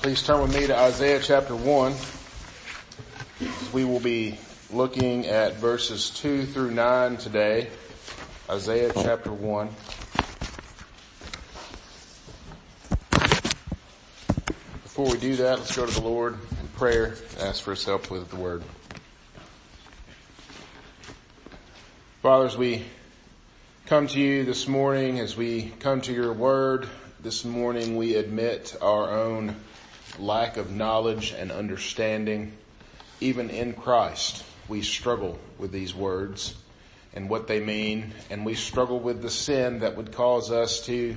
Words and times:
Please 0.00 0.22
turn 0.22 0.40
with 0.40 0.54
me 0.54 0.66
to 0.66 0.74
Isaiah 0.74 1.20
chapter 1.22 1.54
1. 1.54 1.94
We 3.74 3.84
will 3.84 4.00
be 4.00 4.38
looking 4.72 5.26
at 5.26 5.56
verses 5.56 6.08
2 6.08 6.46
through 6.46 6.70
9 6.70 7.18
today. 7.18 7.68
Isaiah 8.48 8.92
chapter 8.94 9.30
1. 9.30 9.68
Before 14.84 15.10
we 15.10 15.18
do 15.18 15.36
that, 15.36 15.58
let's 15.58 15.76
go 15.76 15.84
to 15.84 15.92
the 15.92 16.00
Lord 16.00 16.38
in 16.62 16.68
prayer 16.78 17.16
and 17.34 17.42
ask 17.42 17.62
for 17.62 17.72
his 17.72 17.84
help 17.84 18.10
with 18.10 18.30
the 18.30 18.36
word. 18.36 18.62
Fathers, 22.22 22.56
we 22.56 22.86
come 23.84 24.06
to 24.06 24.18
you 24.18 24.44
this 24.44 24.66
morning, 24.66 25.20
as 25.20 25.36
we 25.36 25.74
come 25.78 26.00
to 26.00 26.12
your 26.14 26.32
word 26.32 26.88
this 27.20 27.44
morning, 27.44 27.98
we 27.98 28.14
admit 28.14 28.74
our 28.80 29.10
own 29.10 29.56
lack 30.18 30.56
of 30.56 30.70
knowledge 30.70 31.32
and 31.32 31.52
understanding. 31.52 32.52
Even 33.20 33.50
in 33.50 33.74
Christ, 33.74 34.44
we 34.68 34.82
struggle 34.82 35.38
with 35.58 35.72
these 35.72 35.94
words 35.94 36.56
and 37.12 37.28
what 37.28 37.48
they 37.48 37.60
mean, 37.60 38.14
and 38.30 38.46
we 38.46 38.54
struggle 38.54 39.00
with 39.00 39.20
the 39.20 39.30
sin 39.30 39.80
that 39.80 39.96
would 39.96 40.12
cause 40.12 40.50
us 40.50 40.80
to 40.86 41.16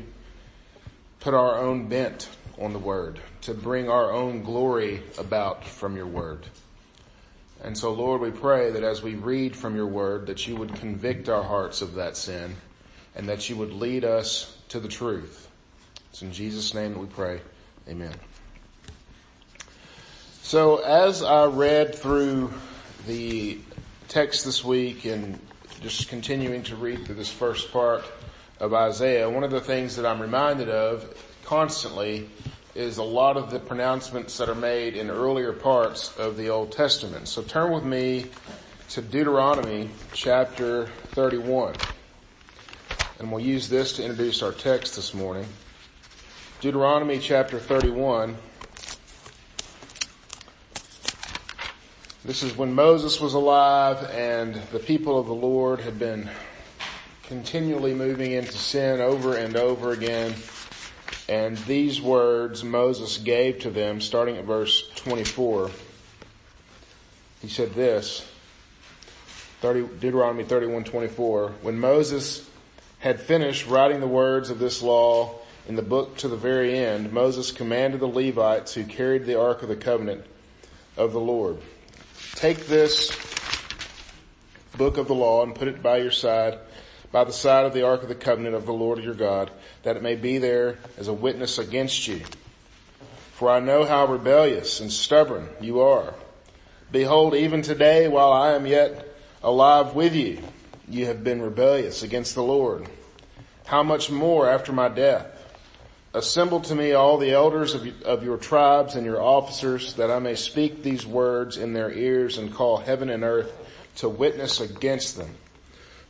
put 1.19 1.33
our 1.33 1.57
own 1.57 1.87
bent 1.87 2.29
on 2.59 2.73
the 2.73 2.79
word, 2.79 3.19
to 3.41 3.53
bring 3.53 3.89
our 3.89 4.11
own 4.11 4.43
glory 4.43 5.01
about 5.17 5.63
from 5.63 5.95
your 5.95 6.07
word. 6.07 6.45
And 7.63 7.77
so 7.77 7.93
Lord, 7.93 8.21
we 8.21 8.31
pray 8.31 8.71
that 8.71 8.83
as 8.83 9.01
we 9.01 9.15
read 9.15 9.55
from 9.55 9.75
your 9.75 9.87
word, 9.87 10.27
that 10.27 10.47
you 10.47 10.55
would 10.57 10.75
convict 10.75 11.29
our 11.29 11.43
hearts 11.43 11.81
of 11.81 11.95
that 11.95 12.17
sin 12.17 12.55
and 13.15 13.29
that 13.29 13.49
you 13.49 13.55
would 13.55 13.71
lead 13.71 14.03
us 14.03 14.57
to 14.69 14.79
the 14.79 14.87
truth. 14.87 15.49
It's 16.09 16.21
in 16.21 16.33
Jesus' 16.33 16.73
name 16.73 16.93
that 16.93 16.99
we 16.99 17.07
pray. 17.07 17.39
Amen. 17.87 18.13
So 20.53 20.83
as 20.83 21.23
I 21.23 21.45
read 21.45 21.95
through 21.95 22.53
the 23.07 23.57
text 24.07 24.45
this 24.45 24.63
week 24.63 25.03
and 25.03 25.39
just 25.81 26.09
continuing 26.09 26.61
to 26.65 26.75
read 26.75 27.07
through 27.07 27.15
this 27.15 27.31
first 27.31 27.71
part 27.71 28.05
of 28.59 28.71
Isaiah, 28.71 29.27
one 29.27 29.43
of 29.43 29.49
the 29.49 29.59
things 29.59 29.95
that 29.95 30.05
I'm 30.05 30.21
reminded 30.21 30.69
of 30.69 31.11
constantly 31.43 32.29
is 32.75 32.99
a 32.99 33.03
lot 33.03 33.35
of 33.35 33.49
the 33.49 33.57
pronouncements 33.57 34.37
that 34.37 34.47
are 34.47 34.53
made 34.53 34.95
in 34.95 35.09
earlier 35.09 35.53
parts 35.53 36.15
of 36.17 36.37
the 36.37 36.49
Old 36.49 36.71
Testament. 36.71 37.27
So 37.27 37.41
turn 37.41 37.71
with 37.71 37.83
me 37.83 38.27
to 38.89 39.01
Deuteronomy 39.01 39.89
chapter 40.13 40.85
31. 41.13 41.73
And 43.17 43.31
we'll 43.31 43.43
use 43.43 43.69
this 43.69 43.93
to 43.93 44.03
introduce 44.03 44.43
our 44.43 44.51
text 44.51 44.97
this 44.97 45.15
morning. 45.15 45.47
Deuteronomy 46.61 47.17
chapter 47.17 47.57
31 47.57 48.37
This 52.25 52.41
is 52.41 52.55
when 52.55 52.73
Moses 52.73 53.19
was 53.19 53.33
alive 53.33 54.09
and 54.11 54.55
the 54.71 54.79
people 54.79 55.19
of 55.19 55.27
the 55.27 55.33
Lord 55.33 55.81
had 55.81 55.99
been 55.99 56.29
continually 57.23 57.93
moving 57.93 58.31
into 58.31 58.57
sin 58.57 59.01
over 59.01 59.35
and 59.35 59.57
over 59.57 59.91
again. 59.91 60.33
And 61.27 61.57
these 61.57 62.01
words 62.01 62.63
Moses 62.63 63.17
gave 63.17 63.59
to 63.59 63.69
them 63.69 63.99
starting 63.99 64.37
at 64.37 64.45
verse 64.45 64.89
24. 64.95 65.69
He 67.41 67.49
said 67.49 67.73
this, 67.73 68.25
30, 69.59 69.97
Deuteronomy 69.99 70.45
31, 70.45 70.85
24. 70.85 71.49
When 71.61 71.77
Moses 71.77 72.49
had 72.99 73.19
finished 73.19 73.67
writing 73.67 73.99
the 73.99 74.07
words 74.07 74.49
of 74.49 74.59
this 74.59 74.81
law 74.81 75.39
in 75.67 75.75
the 75.75 75.81
book 75.81 76.15
to 76.19 76.29
the 76.29 76.37
very 76.37 76.77
end, 76.77 77.11
Moses 77.11 77.51
commanded 77.51 77.99
the 77.99 78.07
Levites 78.07 78.75
who 78.75 78.85
carried 78.85 79.25
the 79.25 79.37
Ark 79.37 79.61
of 79.61 79.67
the 79.67 79.75
Covenant 79.75 80.25
of 80.95 81.11
the 81.11 81.19
Lord 81.19 81.57
Take 82.35 82.65
this 82.67 83.11
book 84.77 84.97
of 84.97 85.07
the 85.07 85.15
law 85.15 85.43
and 85.43 85.55
put 85.55 85.67
it 85.67 85.81
by 85.81 85.97
your 85.97 86.11
side, 86.11 86.57
by 87.11 87.23
the 87.23 87.31
side 87.31 87.65
of 87.65 87.73
the 87.73 87.83
ark 87.83 88.03
of 88.03 88.09
the 88.09 88.15
covenant 88.15 88.55
of 88.55 88.65
the 88.65 88.73
Lord 88.73 89.01
your 89.03 89.13
God, 89.13 89.51
that 89.83 89.95
it 89.95 90.03
may 90.03 90.15
be 90.15 90.39
there 90.39 90.77
as 90.97 91.07
a 91.07 91.13
witness 91.13 91.57
against 91.57 92.07
you. 92.07 92.21
For 93.33 93.49
I 93.49 93.59
know 93.59 93.85
how 93.85 94.07
rebellious 94.07 94.79
and 94.79 94.91
stubborn 94.91 95.47
you 95.61 95.79
are. 95.79 96.13
Behold, 96.91 97.33
even 97.35 97.61
today 97.61 98.07
while 98.07 98.31
I 98.31 98.53
am 98.53 98.65
yet 98.65 99.15
alive 99.41 99.93
with 99.93 100.15
you, 100.15 100.39
you 100.87 101.05
have 101.05 101.23
been 101.23 101.41
rebellious 101.41 102.03
against 102.03 102.35
the 102.35 102.43
Lord. 102.43 102.87
How 103.65 103.83
much 103.83 104.09
more 104.09 104.49
after 104.49 104.73
my 104.73 104.89
death? 104.89 105.32
Assemble 106.15 106.59
to 106.61 106.75
me 106.75 106.91
all 106.91 107.17
the 107.17 107.31
elders 107.31 107.73
of, 107.73 108.03
of 108.03 108.23
your 108.23 108.37
tribes 108.37 108.93
and 108.93 109.03
your 109.03 109.19
officers 109.19 109.95
that 109.95 110.11
I 110.11 110.19
may 110.19 110.35
speak 110.35 110.83
these 110.83 111.07
words 111.07 111.57
in 111.57 111.73
their 111.73 111.91
ears 111.91 112.37
and 112.37 112.53
call 112.53 112.77
heaven 112.77 113.09
and 113.09 113.23
earth 113.23 113.51
to 113.95 114.09
witness 114.09 114.59
against 114.59 115.17
them. 115.17 115.31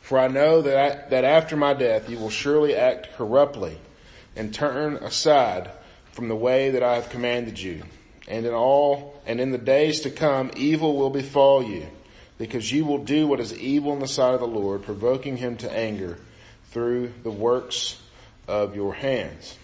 For 0.02 0.18
I 0.18 0.28
know 0.28 0.60
that, 0.60 0.76
I, 0.76 1.08
that 1.08 1.24
after 1.24 1.56
my 1.56 1.72
death 1.72 2.10
you 2.10 2.18
will 2.18 2.28
surely 2.28 2.76
act 2.76 3.14
corruptly 3.16 3.78
and 4.36 4.52
turn 4.52 4.96
aside 4.96 5.70
from 6.12 6.28
the 6.28 6.36
way 6.36 6.70
that 6.70 6.82
I 6.82 6.96
have 6.96 7.08
commanded 7.08 7.58
you. 7.58 7.82
And 8.28 8.44
in 8.44 8.52
all, 8.52 9.22
and 9.24 9.40
in 9.40 9.52
the 9.52 9.58
days 9.58 10.00
to 10.00 10.10
come, 10.10 10.50
evil 10.54 10.98
will 10.98 11.08
befall 11.08 11.62
you 11.62 11.86
because 12.36 12.70
you 12.70 12.84
will 12.84 12.98
do 12.98 13.26
what 13.26 13.40
is 13.40 13.58
evil 13.58 13.94
in 13.94 14.00
the 14.00 14.08
sight 14.08 14.34
of 14.34 14.40
the 14.40 14.46
Lord, 14.46 14.82
provoking 14.82 15.38
him 15.38 15.56
to 15.58 15.72
anger 15.72 16.18
through 16.72 17.14
the 17.22 17.30
works 17.30 18.02
of 18.46 18.76
your 18.76 18.92
hands. 18.92 19.56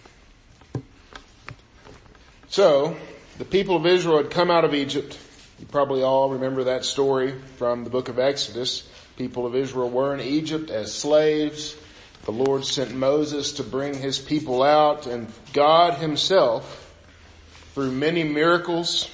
So, 2.50 2.96
the 3.38 3.44
people 3.44 3.76
of 3.76 3.86
Israel 3.86 4.16
had 4.16 4.32
come 4.32 4.50
out 4.50 4.64
of 4.64 4.74
Egypt. 4.74 5.16
You 5.60 5.66
probably 5.66 6.02
all 6.02 6.30
remember 6.30 6.64
that 6.64 6.84
story 6.84 7.32
from 7.58 7.84
the 7.84 7.90
book 7.90 8.08
of 8.08 8.18
Exodus. 8.18 8.88
People 9.16 9.46
of 9.46 9.54
Israel 9.54 9.88
were 9.88 10.12
in 10.12 10.20
Egypt 10.20 10.68
as 10.68 10.92
slaves. 10.92 11.76
The 12.24 12.32
Lord 12.32 12.64
sent 12.64 12.92
Moses 12.92 13.52
to 13.52 13.62
bring 13.62 13.94
his 13.94 14.18
people 14.18 14.64
out 14.64 15.06
and 15.06 15.32
God 15.52 15.94
himself, 15.98 16.92
through 17.74 17.92
many 17.92 18.24
miracles, 18.24 19.08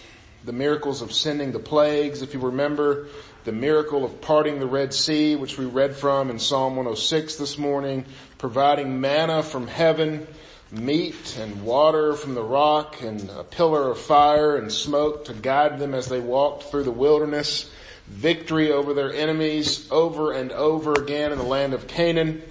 the 0.47 0.53
miracles 0.55 1.03
of 1.03 1.13
sending 1.13 1.53
the 1.53 1.59
plagues, 1.59 2.23
if 2.23 2.33
you 2.33 2.41
remember, 2.41 3.09
the 3.45 3.53
miracle 3.53 4.03
of 4.03 4.19
parting 4.23 4.61
the 4.61 4.67
Red 4.67 4.95
Sea, 4.95 5.37
which 5.37 5.59
we 5.59 5.67
read 5.67 5.95
from 5.95 6.31
in 6.31 6.39
Psalm 6.39 6.75
106 6.75 7.37
this 7.37 7.59
morning, 7.59 8.07
providing 8.39 8.99
manna 8.99 9.43
from 9.43 9.67
heaven, 9.67 10.27
meat 10.79 11.37
and 11.39 11.63
water 11.63 12.15
from 12.15 12.35
the 12.35 12.43
rock 12.43 13.03
and 13.03 13.31
a 13.31 13.45
pillar 13.45 13.91
of 13.91 13.99
fire 13.99 14.57
and 14.57 14.73
smoke 14.73 15.27
to 15.27 15.35
guide 15.35 15.79
them 15.79 15.95
as 15.95 16.09
they 16.09 16.21
walked 16.21 16.65
through 16.65 16.85
the 16.85 16.91
wilderness, 16.91 17.71
victory 18.07 18.71
over 18.71 18.95
their 18.95 19.13
enemies 19.13 19.91
over 19.91 20.33
and 20.33 20.53
over 20.53 20.93
again 20.95 21.33
in 21.33 21.39
the 21.39 21.45
land 21.45 21.75
of 21.75 21.87
Canaan. 21.87 22.43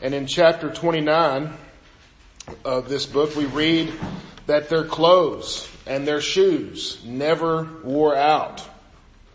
And 0.00 0.14
in 0.14 0.26
chapter 0.26 0.70
29 0.70 1.52
of 2.64 2.88
this 2.88 3.06
book, 3.06 3.34
we 3.36 3.46
read 3.46 3.92
that 4.46 4.68
their 4.68 4.84
clothes 4.84 5.68
and 5.86 6.06
their 6.06 6.20
shoes 6.20 7.02
never 7.04 7.68
wore 7.84 8.16
out 8.16 8.62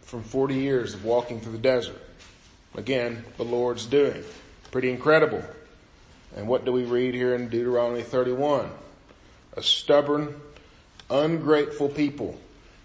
from 0.02 0.24
40 0.24 0.56
years 0.56 0.94
of 0.94 1.04
walking 1.04 1.40
through 1.42 1.54
the 1.54 1.58
desert. 1.58 2.02
Again, 2.76 3.26
the 3.38 3.44
Lord's 3.44 3.86
doing. 3.86 4.24
Pretty 4.72 4.90
incredible. 4.90 5.44
And 6.38 6.48
what 6.48 6.66
do 6.66 6.72
we 6.72 6.84
read 6.84 7.16
here 7.16 7.34
in 7.34 7.50
Deuteronomy 7.50 8.04
31? 8.04 8.70
A 9.54 9.64
stubborn, 9.64 10.40
ungrateful 11.10 11.90
people 11.90 12.40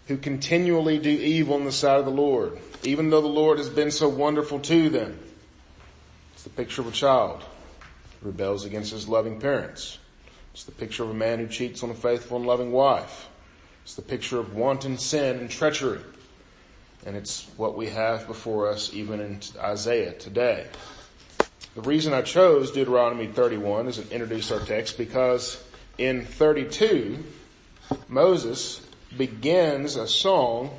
who 0.06 0.16
continually 0.16 0.98
do 0.98 1.10
evil 1.10 1.58
in 1.58 1.66
the 1.66 1.70
sight 1.70 1.98
of 1.98 2.06
the 2.06 2.10
Lord, 2.10 2.58
even 2.82 3.10
though 3.10 3.20
the 3.20 3.26
Lord 3.28 3.58
has 3.58 3.68
been 3.68 3.90
so 3.90 4.08
wonderful 4.08 4.58
to 4.60 4.88
them. 4.88 5.18
It's 6.32 6.44
the 6.44 6.50
picture 6.50 6.80
of 6.80 6.88
a 6.88 6.92
child 6.92 7.44
who 8.22 8.30
rebels 8.30 8.64
against 8.64 8.90
his 8.90 9.06
loving 9.06 9.38
parents. 9.38 9.98
It's 10.54 10.64
the 10.64 10.72
picture 10.72 11.02
of 11.02 11.10
a 11.10 11.14
man 11.14 11.38
who 11.38 11.46
cheats 11.46 11.82
on 11.82 11.90
a 11.90 11.94
faithful 11.94 12.38
and 12.38 12.46
loving 12.46 12.72
wife. 12.72 13.28
It's 13.82 13.96
the 13.96 14.02
picture 14.02 14.38
of 14.38 14.55
wanton 14.55 14.96
sin 14.96 15.38
and 15.38 15.50
treachery. 15.50 16.00
And 17.05 17.16
it's 17.16 17.46
what 17.58 17.76
we 17.76 17.88
have 17.90 18.26
before 18.26 18.70
us 18.70 18.94
even 18.94 19.20
in 19.20 19.40
Isaiah 19.58 20.14
today. 20.14 20.69
The 21.74 21.80
reason 21.80 22.12
I 22.12 22.20
chose 22.20 22.70
Deuteronomy 22.70 23.28
31 23.28 23.88
as 23.88 23.96
an 23.96 24.06
introduced 24.10 24.52
our 24.52 24.60
text 24.60 24.98
because 24.98 25.62
in 25.96 26.26
32, 26.26 27.24
Moses 28.08 28.86
begins 29.16 29.96
a 29.96 30.06
song 30.06 30.70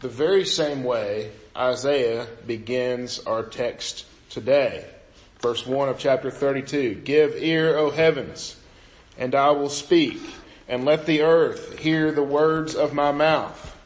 the 0.00 0.08
very 0.08 0.44
same 0.44 0.82
way 0.82 1.30
Isaiah 1.56 2.26
begins 2.44 3.20
our 3.20 3.44
text 3.44 4.04
today. 4.30 4.84
Verse 5.38 5.64
1 5.64 5.88
of 5.88 5.98
chapter 5.98 6.28
32, 6.28 6.96
Give 7.04 7.36
ear, 7.36 7.76
O 7.76 7.90
heavens, 7.90 8.56
and 9.16 9.36
I 9.36 9.52
will 9.52 9.68
speak, 9.68 10.20
and 10.66 10.84
let 10.84 11.06
the 11.06 11.22
earth 11.22 11.78
hear 11.78 12.10
the 12.10 12.24
words 12.24 12.74
of 12.74 12.92
my 12.92 13.12
mouth. 13.12 13.76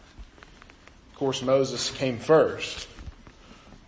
Of 1.11 1.19
course, 1.19 1.43
Moses 1.43 1.91
came 1.91 2.19
first. 2.19 2.89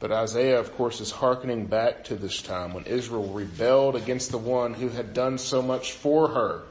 But 0.00 0.12
Isaiah, 0.12 0.60
of 0.60 0.76
course, 0.76 1.00
is 1.00 1.10
hearkening 1.10 1.66
back 1.66 2.04
to 2.04 2.14
this 2.14 2.40
time 2.40 2.72
when 2.72 2.84
Israel 2.84 3.32
rebelled 3.32 3.96
against 3.96 4.30
the 4.30 4.38
one 4.38 4.74
who 4.74 4.88
had 4.88 5.12
done 5.12 5.38
so 5.38 5.60
much 5.60 5.92
for 5.92 6.28
her, 6.28 6.62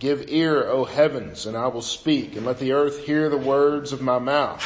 Give 0.00 0.28
ear, 0.28 0.64
O 0.68 0.84
heavens, 0.84 1.46
and 1.46 1.56
I 1.56 1.68
will 1.68 1.80
speak, 1.80 2.36
and 2.36 2.44
let 2.44 2.58
the 2.58 2.72
earth 2.72 3.06
hear 3.06 3.30
the 3.30 3.38
words 3.38 3.92
of 3.92 4.02
my 4.02 4.18
mouth. 4.18 4.62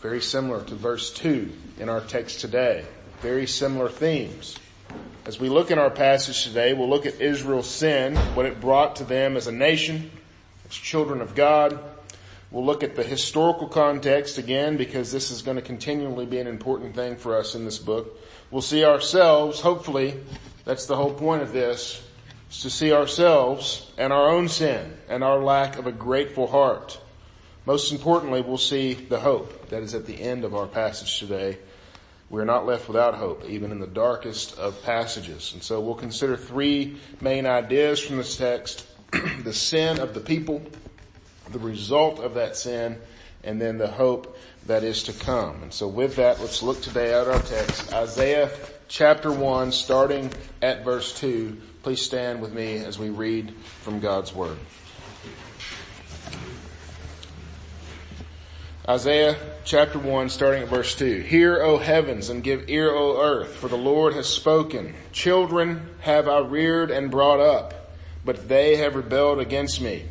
Very 0.00 0.20
similar 0.20 0.62
to 0.64 0.74
verse 0.74 1.12
2 1.12 1.50
in 1.78 1.88
our 1.88 2.00
text 2.00 2.40
today. 2.40 2.84
Very 3.22 3.46
similar 3.46 3.88
themes. 3.88 4.58
As 5.24 5.38
we 5.38 5.48
look 5.48 5.70
in 5.70 5.78
our 5.78 5.90
passage 5.90 6.44
today, 6.44 6.74
we'll 6.74 6.88
look 6.88 7.06
at 7.06 7.20
Israel's 7.20 7.70
sin, 7.70 8.16
what 8.34 8.44
it 8.44 8.60
brought 8.60 8.96
to 8.96 9.04
them 9.04 9.36
as 9.36 9.46
a 9.46 9.52
nation, 9.52 10.10
as 10.68 10.74
children 10.74 11.20
of 11.20 11.34
God. 11.34 11.78
We'll 12.50 12.64
look 12.64 12.82
at 12.82 12.96
the 12.96 13.02
historical 13.02 13.68
context 13.68 14.38
again 14.38 14.78
because 14.78 15.12
this 15.12 15.30
is 15.30 15.42
going 15.42 15.56
to 15.56 15.62
continually 15.62 16.24
be 16.24 16.38
an 16.38 16.46
important 16.46 16.94
thing 16.94 17.16
for 17.16 17.36
us 17.36 17.54
in 17.54 17.64
this 17.64 17.78
book. 17.78 18.18
We'll 18.50 18.62
see 18.62 18.84
ourselves, 18.84 19.60
hopefully, 19.60 20.18
that's 20.64 20.86
the 20.86 20.96
whole 20.96 21.12
point 21.12 21.42
of 21.42 21.52
this, 21.52 22.02
is 22.50 22.62
to 22.62 22.70
see 22.70 22.92
ourselves 22.92 23.90
and 23.98 24.12
our 24.14 24.30
own 24.30 24.48
sin 24.48 24.96
and 25.10 25.22
our 25.22 25.38
lack 25.38 25.78
of 25.78 25.86
a 25.86 25.92
grateful 25.92 26.46
heart. 26.46 26.98
Most 27.66 27.92
importantly, 27.92 28.40
we'll 28.40 28.56
see 28.56 28.94
the 28.94 29.20
hope 29.20 29.68
that 29.68 29.82
is 29.82 29.94
at 29.94 30.06
the 30.06 30.18
end 30.18 30.44
of 30.44 30.54
our 30.54 30.66
passage 30.66 31.18
today. 31.18 31.58
We're 32.30 32.46
not 32.46 32.64
left 32.64 32.88
without 32.88 33.14
hope, 33.14 33.44
even 33.46 33.72
in 33.72 33.78
the 33.78 33.86
darkest 33.86 34.58
of 34.58 34.82
passages. 34.82 35.52
And 35.52 35.62
so 35.62 35.80
we'll 35.80 35.94
consider 35.94 36.34
three 36.34 36.96
main 37.20 37.44
ideas 37.44 38.00
from 38.00 38.16
this 38.16 38.38
text. 38.38 38.86
the 39.44 39.52
sin 39.52 39.98
of 39.98 40.14
the 40.14 40.20
people, 40.20 40.62
the 41.52 41.58
result 41.58 42.20
of 42.20 42.34
that 42.34 42.56
sin, 42.56 42.98
and 43.44 43.60
then 43.60 43.78
the 43.78 43.88
hope 43.88 44.36
that 44.66 44.84
is 44.84 45.02
to 45.04 45.12
come. 45.12 45.62
And 45.62 45.72
so 45.72 45.88
with 45.88 46.16
that, 46.16 46.40
let's 46.40 46.62
look 46.62 46.80
today 46.82 47.12
at 47.14 47.28
our 47.28 47.40
text, 47.40 47.92
Isaiah 47.92 48.50
chapter 48.88 49.30
1, 49.30 49.72
starting 49.72 50.30
at 50.62 50.84
verse 50.84 51.18
2. 51.18 51.56
Please 51.82 52.02
stand 52.02 52.42
with 52.42 52.52
me 52.52 52.78
as 52.78 52.98
we 52.98 53.10
read 53.10 53.54
from 53.82 54.00
God's 54.00 54.34
Word. 54.34 54.58
Isaiah 58.88 59.36
chapter 59.64 59.98
1 59.98 60.30
starting 60.30 60.62
at 60.62 60.68
verse 60.70 60.94
2. 60.94 61.20
Hear, 61.20 61.62
O 61.62 61.76
heavens, 61.76 62.30
and 62.30 62.42
give 62.42 62.70
ear, 62.70 62.90
O 62.90 63.20
earth, 63.20 63.54
for 63.56 63.68
the 63.68 63.76
Lord 63.76 64.14
has 64.14 64.26
spoken. 64.26 64.94
Children 65.12 65.90
have 66.00 66.26
I 66.26 66.38
reared 66.38 66.90
and 66.90 67.10
brought 67.10 67.38
up, 67.38 67.94
but 68.24 68.48
they 68.48 68.76
have 68.76 68.96
rebelled 68.96 69.40
against 69.40 69.82
me. 69.82 70.06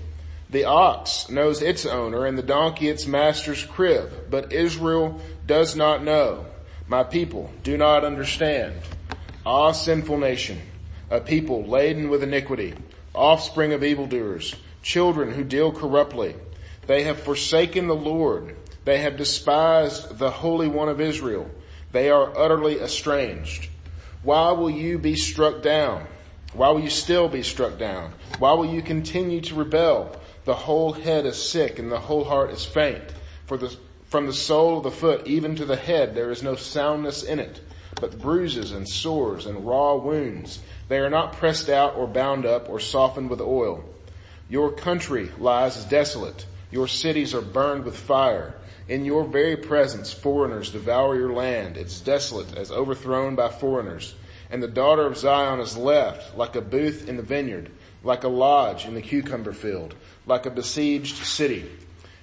The 0.49 0.65
ox 0.65 1.29
knows 1.29 1.61
its 1.61 1.85
owner 1.85 2.25
and 2.25 2.38
the 2.38 2.44
donkey 2.44 2.88
its 2.88 3.05
master's 3.05 3.63
crib, 3.63 4.29
but 4.29 4.53
Israel 4.53 5.19
does 5.45 5.75
not 5.75 6.03
know. 6.03 6.45
My 6.88 7.03
people 7.03 7.51
do 7.63 7.77
not 7.77 8.05
understand. 8.05 8.75
Ah, 9.45 9.71
sinful 9.71 10.17
nation, 10.17 10.61
a 11.09 11.19
people 11.19 11.65
laden 11.65 12.09
with 12.09 12.23
iniquity, 12.23 12.73
offspring 13.13 13.73
of 13.73 13.83
evildoers, 13.83 14.55
children 14.81 15.31
who 15.31 15.44
deal 15.44 15.71
corruptly. 15.71 16.35
They 16.85 17.03
have 17.03 17.19
forsaken 17.19 17.88
the 17.88 17.95
Lord 17.95 18.55
they 18.88 18.99
have 18.99 19.17
despised 19.17 20.17
the 20.17 20.31
Holy 20.31 20.69
One 20.69 20.88
of 20.88 21.01
Israel. 21.01 21.51
They 21.91 22.09
are 22.09 22.31
utterly 22.38 22.79
estranged. 22.79 23.67
Why 24.23 24.53
will 24.53 24.69
you 24.69 24.97
be 24.97 25.17
struck 25.17 25.61
down? 25.61 26.07
Why 26.53 26.69
will 26.69 26.79
you 26.79 26.89
still 26.89 27.27
be 27.27 27.44
struck 27.44 27.77
down? 27.77 28.13
Why 28.39 28.53
will 28.53 28.73
you 28.73 28.81
continue 28.81 29.41
to 29.41 29.55
rebel? 29.55 30.15
The 30.47 30.55
whole 30.55 30.94
head 30.94 31.25
is 31.25 31.35
sick 31.35 31.77
and 31.77 31.91
the 31.91 31.99
whole 31.99 32.23
heart 32.23 32.51
is 32.51 32.63
faint. 32.63 33.03
For 33.47 33.57
the, 33.57 33.75
from 34.05 34.27
the 34.27 34.33
sole 34.33 34.77
of 34.77 34.85
the 34.85 34.91
foot 34.91 35.27
even 35.27 35.57
to 35.57 35.65
the 35.65 35.75
head 35.75 36.15
there 36.15 36.31
is 36.31 36.41
no 36.41 36.55
soundness 36.55 37.21
in 37.21 37.38
it, 37.38 37.59
but 37.99 38.17
bruises 38.17 38.71
and 38.71 38.88
sores 38.88 39.45
and 39.45 39.67
raw 39.67 39.95
wounds. 39.95 40.59
They 40.88 40.99
are 40.99 41.09
not 41.09 41.33
pressed 41.33 41.67
out 41.67 41.97
or 41.97 42.07
bound 42.07 42.45
up 42.45 42.69
or 42.69 42.79
softened 42.79 43.29
with 43.29 43.41
oil. 43.41 43.83
Your 44.47 44.71
country 44.71 45.29
lies 45.38 45.83
desolate. 45.83 46.45
Your 46.71 46.88
cities 46.88 47.33
are 47.33 47.41
burned 47.41 47.83
with 47.83 47.97
fire. 47.97 48.55
In 48.88 49.03
your 49.03 49.25
very 49.25 49.57
presence, 49.57 50.13
foreigners 50.13 50.71
devour 50.71 51.17
your 51.17 51.33
land. 51.33 51.75
It's 51.75 51.99
desolate 51.99 52.55
as 52.55 52.71
overthrown 52.71 53.35
by 53.35 53.49
foreigners. 53.49 54.15
And 54.49 54.63
the 54.63 54.69
daughter 54.69 55.05
of 55.05 55.17
Zion 55.17 55.59
is 55.59 55.75
left 55.75 56.38
like 56.38 56.55
a 56.55 56.61
booth 56.61 57.09
in 57.09 57.17
the 57.17 57.21
vineyard, 57.21 57.69
like 58.01 58.23
a 58.23 58.29
lodge 58.29 58.85
in 58.85 58.94
the 58.94 59.01
cucumber 59.01 59.51
field, 59.51 59.94
like 60.27 60.45
a 60.45 60.51
besieged 60.51 61.25
city. 61.25 61.65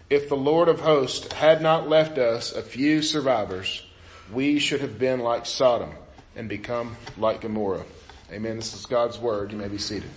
If 0.09 0.29
the 0.29 0.37
Lord 0.37 0.69
of 0.69 0.81
hosts 0.81 1.33
had 1.33 1.61
not 1.61 1.89
left 1.89 2.19
us 2.19 2.53
a 2.53 2.63
few 2.63 3.03
survivors, 3.03 3.85
we 4.33 4.61
should 4.61 4.81
have 4.81 4.99
been 4.99 5.21
like 5.21 5.47
Sodom 5.47 5.91
and 6.37 6.49
become 6.49 6.97
like 7.19 7.41
Gomorrah. 7.41 7.85
Amen. 8.31 8.57
This 8.57 8.75
is 8.75 8.87
God's 8.87 9.19
word. 9.19 9.51
You 9.51 9.59
may 9.59 9.69
be 9.69 9.79
seated. 9.79 10.11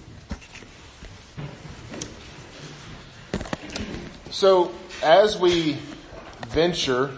So 4.29 4.71
as 5.01 5.39
we 5.39 5.77
venture 6.49 7.11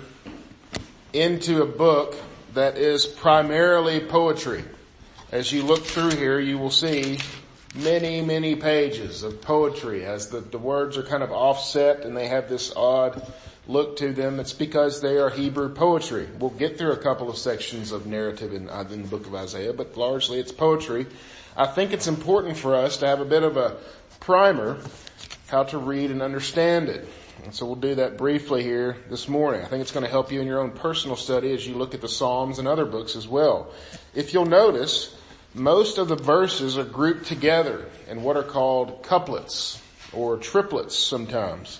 into 1.13 1.61
a 1.61 1.65
book 1.65 2.15
that 2.53 2.77
is 2.77 3.05
primarily 3.05 3.99
poetry. 3.99 4.63
As 5.31 5.51
you 5.51 5.63
look 5.63 5.83
through 5.83 6.11
here, 6.11 6.39
you 6.39 6.57
will 6.57 6.71
see 6.71 7.19
many, 7.75 8.21
many 8.21 8.55
pages 8.55 9.23
of 9.23 9.41
poetry 9.41 10.05
as 10.05 10.29
the, 10.29 10.39
the 10.39 10.57
words 10.57 10.97
are 10.97 11.03
kind 11.03 11.23
of 11.23 11.31
offset 11.31 12.01
and 12.01 12.15
they 12.15 12.27
have 12.27 12.49
this 12.49 12.73
odd 12.75 13.21
look 13.67 13.97
to 13.97 14.11
them. 14.11 14.39
It's 14.39 14.53
because 14.53 15.01
they 15.01 15.17
are 15.17 15.29
Hebrew 15.29 15.69
poetry. 15.69 16.27
We'll 16.39 16.49
get 16.49 16.77
through 16.77 16.93
a 16.93 16.97
couple 16.97 17.29
of 17.29 17.37
sections 17.37 17.91
of 17.91 18.07
narrative 18.07 18.53
in, 18.53 18.69
uh, 18.69 18.85
in 18.91 19.03
the 19.03 19.07
book 19.07 19.27
of 19.27 19.35
Isaiah, 19.35 19.73
but 19.73 19.95
largely 19.95 20.39
it's 20.39 20.51
poetry. 20.51 21.05
I 21.55 21.67
think 21.67 21.93
it's 21.93 22.07
important 22.07 22.57
for 22.57 22.75
us 22.75 22.97
to 22.97 23.07
have 23.07 23.19
a 23.19 23.25
bit 23.25 23.43
of 23.43 23.57
a 23.57 23.77
primer 24.19 24.79
how 25.47 25.63
to 25.63 25.77
read 25.77 26.11
and 26.11 26.21
understand 26.21 26.89
it. 26.89 27.07
And 27.43 27.53
so 27.53 27.65
we'll 27.65 27.75
do 27.75 27.95
that 27.95 28.17
briefly 28.17 28.63
here 28.63 28.97
this 29.09 29.27
morning. 29.27 29.61
I 29.61 29.65
think 29.65 29.81
it's 29.81 29.91
going 29.91 30.03
to 30.03 30.09
help 30.09 30.31
you 30.31 30.41
in 30.41 30.47
your 30.47 30.59
own 30.59 30.71
personal 30.71 31.15
study 31.15 31.51
as 31.53 31.65
you 31.65 31.75
look 31.75 31.93
at 31.93 32.01
the 32.01 32.09
Psalms 32.09 32.59
and 32.59 32.67
other 32.67 32.85
books 32.85 33.15
as 33.15 33.27
well. 33.27 33.71
If 34.13 34.33
you'll 34.33 34.45
notice, 34.45 35.15
most 35.53 35.97
of 35.97 36.07
the 36.07 36.15
verses 36.15 36.77
are 36.77 36.83
grouped 36.83 37.25
together 37.25 37.85
in 38.07 38.23
what 38.23 38.37
are 38.37 38.43
called 38.43 39.03
couplets 39.03 39.81
or 40.13 40.37
triplets 40.37 40.95
sometimes. 40.95 41.79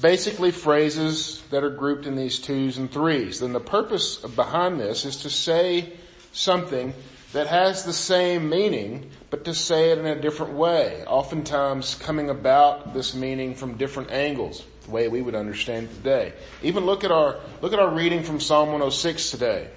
Basically 0.00 0.50
phrases 0.50 1.42
that 1.50 1.62
are 1.62 1.70
grouped 1.70 2.06
in 2.06 2.16
these 2.16 2.38
twos 2.38 2.78
and 2.78 2.90
threes. 2.90 3.40
Then 3.40 3.52
the 3.52 3.60
purpose 3.60 4.16
behind 4.16 4.80
this 4.80 5.04
is 5.04 5.18
to 5.18 5.30
say 5.30 5.92
something 6.32 6.94
that 7.32 7.46
has 7.46 7.84
the 7.84 7.92
same 7.92 8.48
meaning, 8.48 9.10
but 9.30 9.44
to 9.44 9.54
say 9.54 9.90
it 9.90 9.98
in 9.98 10.06
a 10.06 10.20
different 10.20 10.52
way, 10.52 11.04
oftentimes 11.06 11.94
coming 11.94 12.30
about 12.30 12.94
this 12.94 13.14
meaning 13.14 13.54
from 13.54 13.76
different 13.76 14.10
angles 14.10 14.64
the 14.84 14.90
way 14.90 15.08
we 15.08 15.22
would 15.22 15.34
understand 15.34 15.88
it 15.88 15.94
today. 15.94 16.32
Even 16.62 16.84
look 16.84 17.04
at 17.04 17.12
our, 17.12 17.38
look 17.60 17.72
at 17.72 17.78
our 17.78 17.90
reading 17.94 18.22
from 18.22 18.40
Psalm 18.40 18.68
106 18.68 19.30
today. 19.30 19.68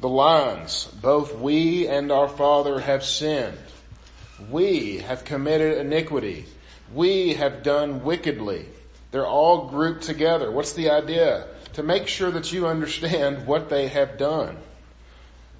The 0.00 0.08
lines, 0.08 0.86
both 1.02 1.36
we 1.36 1.86
and 1.86 2.10
our 2.10 2.28
Father 2.28 2.80
have 2.80 3.04
sinned. 3.04 3.58
We 4.50 4.98
have 4.98 5.24
committed 5.24 5.76
iniquity. 5.76 6.46
We 6.94 7.34
have 7.34 7.62
done 7.62 8.02
wickedly. 8.02 8.64
They're 9.10 9.26
all 9.26 9.68
grouped 9.68 10.02
together. 10.04 10.50
What's 10.50 10.72
the 10.72 10.90
idea? 10.90 11.48
To 11.74 11.82
make 11.82 12.06
sure 12.06 12.30
that 12.30 12.50
you 12.50 12.66
understand 12.66 13.46
what 13.46 13.68
they 13.68 13.88
have 13.88 14.16
done. 14.16 14.56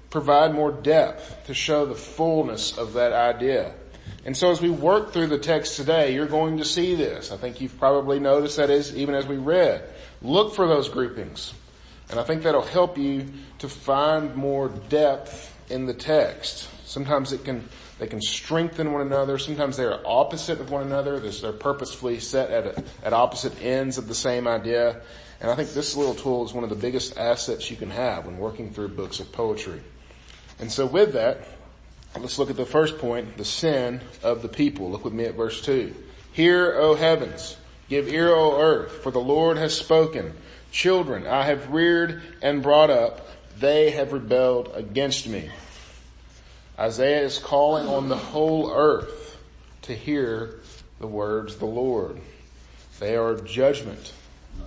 Provide 0.09 0.55
more 0.55 0.71
depth 0.71 1.45
to 1.45 1.53
show 1.53 1.85
the 1.85 1.95
fullness 1.95 2.75
of 2.77 2.93
that 2.93 3.13
idea. 3.13 3.75
And 4.25 4.35
so 4.35 4.49
as 4.49 4.59
we 4.59 4.71
work 4.71 5.13
through 5.13 5.27
the 5.27 5.37
text 5.37 5.75
today, 5.75 6.15
you're 6.15 6.25
going 6.25 6.57
to 6.57 6.65
see 6.65 6.95
this. 6.95 7.31
I 7.31 7.37
think 7.37 7.61
you've 7.61 7.77
probably 7.77 8.19
noticed 8.19 8.57
that 8.57 8.71
is 8.71 8.95
even 8.95 9.13
as 9.13 9.27
we 9.27 9.37
read. 9.37 9.83
Look 10.21 10.55
for 10.55 10.67
those 10.67 10.89
groupings. 10.89 11.53
And 12.11 12.19
I 12.19 12.23
think 12.23 12.43
that'll 12.43 12.61
help 12.61 12.97
you 12.97 13.25
to 13.59 13.67
find 13.67 14.35
more 14.35 14.69
depth 14.89 15.55
in 15.69 15.85
the 15.85 15.93
text. 15.93 16.69
Sometimes 16.85 17.31
it 17.31 17.43
can, 17.43 17.67
they 17.97 18.07
can 18.07 18.21
strengthen 18.21 18.91
one 18.91 19.01
another. 19.01 19.37
Sometimes 19.37 19.77
they 19.77 19.85
are 19.85 19.99
opposite 20.05 20.59
of 20.59 20.69
one 20.69 20.83
another. 20.83 21.19
They're 21.19 21.53
purposefully 21.53 22.19
set 22.19 22.51
at, 22.51 22.67
a, 22.67 22.83
at 23.03 23.13
opposite 23.13 23.59
ends 23.63 23.97
of 23.97 24.07
the 24.07 24.15
same 24.15 24.47
idea. 24.47 25.01
And 25.39 25.49
I 25.49 25.55
think 25.55 25.69
this 25.69 25.95
little 25.95 26.13
tool 26.13 26.45
is 26.45 26.53
one 26.53 26.63
of 26.63 26.69
the 26.69 26.75
biggest 26.75 27.17
assets 27.17 27.71
you 27.71 27.77
can 27.77 27.89
have 27.89 28.27
when 28.27 28.37
working 28.37 28.71
through 28.71 28.89
books 28.89 29.19
of 29.19 29.31
poetry. 29.31 29.81
And 30.59 30.71
so 30.71 30.85
with 30.85 31.13
that, 31.13 31.47
Let's 32.19 32.37
look 32.37 32.49
at 32.49 32.57
the 32.57 32.65
first 32.65 32.97
point, 32.97 33.37
the 33.37 33.45
sin 33.45 34.01
of 34.21 34.41
the 34.41 34.49
people. 34.49 34.91
Look 34.91 35.05
with 35.05 35.13
me 35.13 35.25
at 35.25 35.35
verse 35.35 35.61
2. 35.61 35.93
Hear, 36.33 36.73
O 36.75 36.95
heavens, 36.95 37.57
give 37.87 38.07
ear, 38.09 38.33
O 38.33 38.59
earth, 38.59 38.91
for 39.01 39.11
the 39.11 39.19
Lord 39.19 39.57
has 39.57 39.75
spoken. 39.75 40.33
Children 40.71 41.27
I 41.27 41.43
have 41.43 41.71
reared 41.71 42.21
and 42.41 42.63
brought 42.63 42.89
up, 42.89 43.27
they 43.59 43.91
have 43.91 44.13
rebelled 44.13 44.71
against 44.73 45.27
me. 45.27 45.49
Isaiah 46.79 47.21
is 47.21 47.37
calling 47.37 47.87
on 47.87 48.09
the 48.09 48.17
whole 48.17 48.71
earth 48.71 49.37
to 49.83 49.93
hear 49.93 50.61
the 50.99 51.07
words 51.07 51.53
of 51.53 51.59
the 51.59 51.65
Lord. 51.65 52.19
They 52.99 53.15
are 53.15 53.35
judgment 53.35 54.13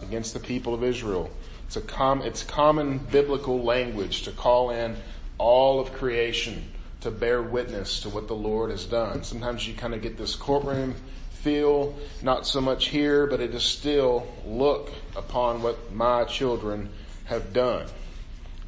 against 0.02 0.34
the 0.34 0.40
people 0.40 0.74
of 0.74 0.84
Israel. 0.84 1.30
It's 1.66 1.76
a 1.76 1.80
com- 1.80 2.22
it's 2.22 2.42
common 2.42 2.98
biblical 2.98 3.62
language 3.62 4.22
to 4.22 4.30
call 4.30 4.70
in 4.70 4.96
all 5.38 5.80
of 5.80 5.92
creation 5.92 6.70
to 7.00 7.10
bear 7.10 7.42
witness 7.42 8.00
to 8.00 8.08
what 8.08 8.28
the 8.28 8.34
Lord 8.34 8.70
has 8.70 8.84
done. 8.84 9.24
Sometimes 9.24 9.66
you 9.66 9.74
kind 9.74 9.94
of 9.94 10.02
get 10.02 10.16
this 10.16 10.34
courtroom 10.34 10.94
feel, 11.44 11.94
not 12.22 12.46
so 12.46 12.60
much 12.62 12.86
here, 12.86 13.26
but 13.26 13.40
it 13.40 13.54
is 13.54 13.62
still 13.62 14.26
look 14.46 14.90
upon 15.14 15.62
what 15.62 15.92
my 15.92 16.24
children 16.24 16.88
have 17.26 17.52
done. 17.52 17.86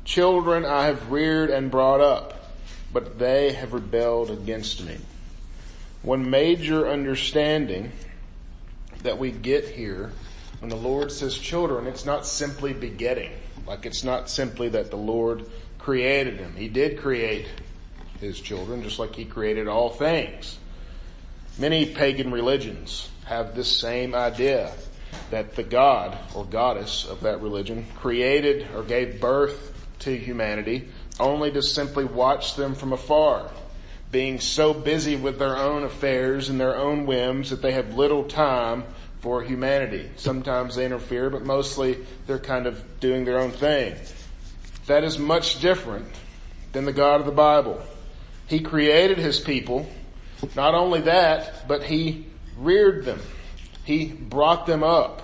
Children 0.05 0.67
I 0.67 0.85
have 0.85 1.11
reared 1.11 1.49
and 1.49 1.71
brought 1.71 2.03
up, 2.03 2.53
but 2.93 3.19
they 3.19 3.53
have 3.53 3.73
rebelled 3.73 4.31
against 4.31 4.85
me. 4.85 4.99
One 6.03 6.29
major 6.29 6.87
understanding 6.87 7.93
that 9.03 9.19
we 9.19 9.31
get 9.31 9.65
here 9.65 10.13
when 10.61 10.69
the 10.69 10.77
Lord 10.77 11.11
says 11.11 11.37
children, 11.39 11.87
it's 11.87 12.05
not 12.05 12.27
simply 12.27 12.75
begetting. 12.75 13.33
Like 13.67 13.87
it's 13.87 14.05
not 14.05 14.29
simply 14.29 14.69
that 14.71 14.91
the 14.91 14.97
Lord 14.97 15.47
created 15.79 16.39
them. 16.39 16.55
He 16.57 16.69
did 16.69 16.99
create 16.99 17.47
his 18.21 18.39
children 18.41 18.83
just 18.83 18.99
like 18.99 19.15
he 19.15 19.25
created 19.25 19.67
all 19.67 19.91
things. 19.91 20.59
Many 21.59 21.87
pagan 21.87 22.33
religions 22.33 23.09
have 23.25 23.55
this 23.55 23.79
same 23.79 24.15
idea 24.15 24.73
that 25.31 25.57
the 25.57 25.63
God 25.63 26.19
or 26.35 26.45
goddess 26.45 27.07
of 27.07 27.23
that 27.23 27.41
religion 27.41 27.87
created 27.97 28.67
or 28.75 28.83
gave 28.83 29.21
birth 29.21 29.73
to 30.01 30.17
humanity 30.17 30.89
only 31.19 31.51
to 31.53 31.63
simply 31.63 32.05
watch 32.05 32.57
them 32.57 32.75
from 32.75 32.93
afar, 32.93 33.51
being 34.13 34.39
so 34.39 34.75
busy 34.75 35.17
with 35.17 35.39
their 35.39 35.57
own 35.57 35.83
affairs 35.83 36.51
and 36.51 36.61
their 36.61 36.77
own 36.77 37.07
whims 37.07 37.49
that 37.49 37.63
they 37.63 37.73
have 37.73 37.95
little 37.95 38.25
time 38.25 38.85
for 39.21 39.43
humanity. 39.43 40.11
Sometimes 40.17 40.77
they 40.77 40.85
interfere, 40.85 41.31
but 41.31 41.43
mostly 41.43 41.99
they're 42.27 42.39
kind 42.39 42.67
of 42.67 43.01
doing 43.01 43.25
their 43.25 43.39
own 43.39 43.51
thing. 43.51 43.97
That 44.87 45.05
is 45.05 45.19
much 45.19 45.61
different 45.61 46.07
than 46.73 46.85
the 46.85 46.93
God 46.93 47.21
of 47.21 47.27
the 47.27 47.33
Bible. 47.33 47.83
He 48.47 48.61
created 48.61 49.19
His 49.19 49.41
people. 49.41 49.89
Not 50.55 50.75
only 50.75 51.03
that, 51.03 51.67
but 51.69 51.83
He 51.83 52.27
reared 52.57 53.05
them. 53.05 53.21
He 53.85 54.07
brought 54.07 54.67
them 54.67 54.83
up. 54.83 55.23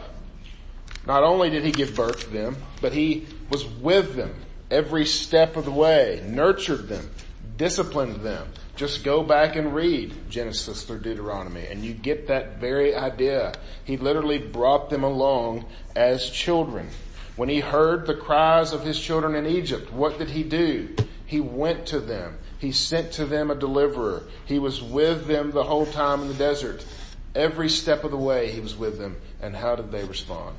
Not 1.07 1.23
only 1.25 1.50
did 1.50 1.64
He 1.64 1.73
give 1.73 1.97
birth 1.97 2.21
to 2.21 2.31
them, 2.31 2.57
but 2.81 2.92
He 2.92 3.26
was 3.50 3.66
with 3.66 4.14
them 4.14 4.35
every 4.73 5.04
step 5.04 5.57
of 5.57 5.66
the 5.66 5.71
way, 5.71 6.23
nurtured 6.26 6.88
them, 6.88 7.11
disciplined 7.59 8.23
them, 8.23 8.49
just 8.75 9.04
go 9.04 9.23
back 9.23 9.54
and 9.54 9.75
read 9.75 10.14
Genesis 10.31 10.85
through 10.85 11.00
Deuteronomy 11.00 11.66
and 11.66 11.85
you 11.85 11.92
get 11.92 12.26
that 12.28 12.59
very 12.59 12.95
idea. 12.95 13.52
He 13.85 13.99
literally 13.99 14.38
brought 14.38 14.88
them 14.88 15.04
along 15.04 15.66
as 15.95 16.31
children. 16.31 16.88
When 17.37 17.50
he 17.50 17.61
heard 17.61 18.07
the 18.07 18.14
cries 18.14 18.73
of 18.73 18.83
his 18.83 18.99
children 18.99 19.35
in 19.35 19.47
Egypt, 19.47 19.92
what 19.92 20.19
did 20.19 20.31
he 20.31 20.42
do? 20.42 20.97
He 21.26 21.40
went 21.40 21.87
to 21.87 22.00
them. 22.00 22.38
He 22.62 22.71
sent 22.71 23.11
to 23.14 23.26
them 23.26 23.50
a 23.50 23.57
deliverer. 23.57 24.23
He 24.47 24.61
was 24.61 24.81
with 24.81 25.26
them 25.26 25.50
the 25.50 25.64
whole 25.64 25.85
time 25.85 26.23
in 26.23 26.28
the 26.28 26.35
desert. 26.35 26.87
Every 27.35 27.69
step 27.69 28.04
of 28.04 28.12
the 28.12 28.16
way 28.16 28.52
he 28.52 28.61
was 28.61 28.76
with 28.76 28.99
them. 28.99 29.16
And 29.40 29.57
how 29.57 29.75
did 29.75 29.90
they 29.90 30.04
respond? 30.04 30.57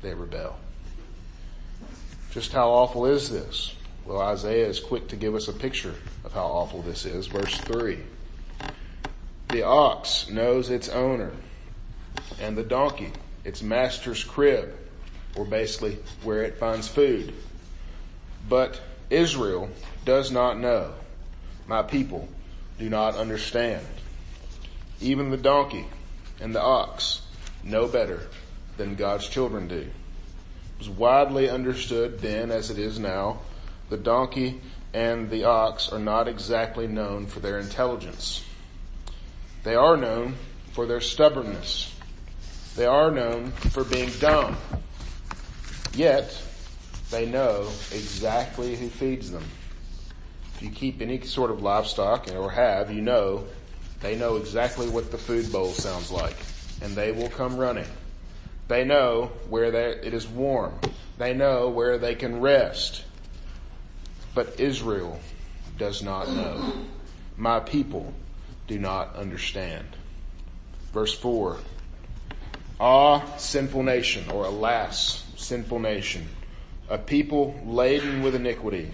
They 0.00 0.14
rebel. 0.14 0.56
Just 2.30 2.52
how 2.52 2.70
awful 2.70 3.06
is 3.06 3.28
this? 3.28 3.74
Well, 4.04 4.20
Isaiah 4.20 4.68
is 4.68 4.78
quick 4.78 5.08
to 5.08 5.16
give 5.16 5.34
us 5.34 5.48
a 5.48 5.52
picture 5.52 5.96
of 6.24 6.32
how 6.32 6.44
awful 6.44 6.82
this 6.82 7.04
is. 7.04 7.26
Verse 7.26 7.58
3. 7.62 7.98
The 9.48 9.64
ox 9.64 10.30
knows 10.30 10.70
its 10.70 10.88
owner, 10.88 11.32
and 12.40 12.56
the 12.56 12.62
donkey 12.62 13.10
its 13.44 13.60
master's 13.60 14.22
crib, 14.22 14.72
or 15.34 15.44
basically 15.44 15.98
where 16.22 16.44
it 16.44 16.58
finds 16.58 16.86
food. 16.86 17.34
But 18.48 18.80
Israel 19.10 19.68
does 20.04 20.30
not 20.30 20.58
know. 20.58 20.92
My 21.66 21.82
people 21.82 22.28
do 22.78 22.88
not 22.88 23.16
understand. 23.16 23.84
Even 25.00 25.30
the 25.30 25.36
donkey 25.36 25.86
and 26.40 26.54
the 26.54 26.62
ox 26.62 27.22
know 27.62 27.86
better 27.88 28.20
than 28.76 28.94
God's 28.94 29.28
children 29.28 29.68
do. 29.68 29.76
It 29.76 30.78
was 30.78 30.90
widely 30.90 31.48
understood 31.48 32.20
then 32.20 32.50
as 32.50 32.70
it 32.70 32.78
is 32.78 32.98
now 32.98 33.40
the 33.88 33.96
donkey 33.96 34.60
and 34.92 35.30
the 35.30 35.44
ox 35.44 35.90
are 35.92 35.98
not 35.98 36.28
exactly 36.28 36.86
known 36.86 37.26
for 37.26 37.40
their 37.40 37.58
intelligence. 37.58 38.44
They 39.62 39.74
are 39.74 39.96
known 39.96 40.36
for 40.72 40.86
their 40.86 41.00
stubbornness. 41.00 41.94
They 42.76 42.86
are 42.86 43.10
known 43.10 43.52
for 43.52 43.84
being 43.84 44.10
dumb. 44.20 44.56
Yet, 45.94 46.40
they 47.10 47.26
know 47.26 47.68
exactly 47.92 48.76
who 48.76 48.88
feeds 48.88 49.30
them. 49.30 49.44
If 50.54 50.62
you 50.62 50.70
keep 50.70 51.00
any 51.00 51.20
sort 51.20 51.50
of 51.50 51.62
livestock 51.62 52.28
or 52.34 52.50
have, 52.50 52.90
you 52.90 53.02
know, 53.02 53.44
they 54.00 54.16
know 54.16 54.36
exactly 54.36 54.88
what 54.88 55.10
the 55.10 55.18
food 55.18 55.52
bowl 55.52 55.72
sounds 55.72 56.10
like. 56.10 56.36
And 56.82 56.94
they 56.94 57.12
will 57.12 57.28
come 57.28 57.56
running. 57.56 57.86
They 58.68 58.84
know 58.84 59.30
where 59.48 59.64
it 59.64 60.12
is 60.12 60.26
warm. 60.26 60.78
They 61.18 61.32
know 61.32 61.68
where 61.68 61.98
they 61.98 62.14
can 62.14 62.40
rest. 62.40 63.04
But 64.34 64.58
Israel 64.58 65.20
does 65.78 66.02
not 66.02 66.28
know. 66.28 66.72
My 67.36 67.60
people 67.60 68.12
do 68.66 68.78
not 68.78 69.14
understand. 69.14 69.86
Verse 70.92 71.14
4. 71.18 71.58
Ah, 72.80 73.36
sinful 73.36 73.82
nation, 73.82 74.30
or 74.30 74.44
alas, 74.44 75.24
sinful 75.36 75.78
nation, 75.78 76.28
a 76.88 76.98
people 76.98 77.58
laden 77.64 78.22
with 78.22 78.34
iniquity, 78.34 78.92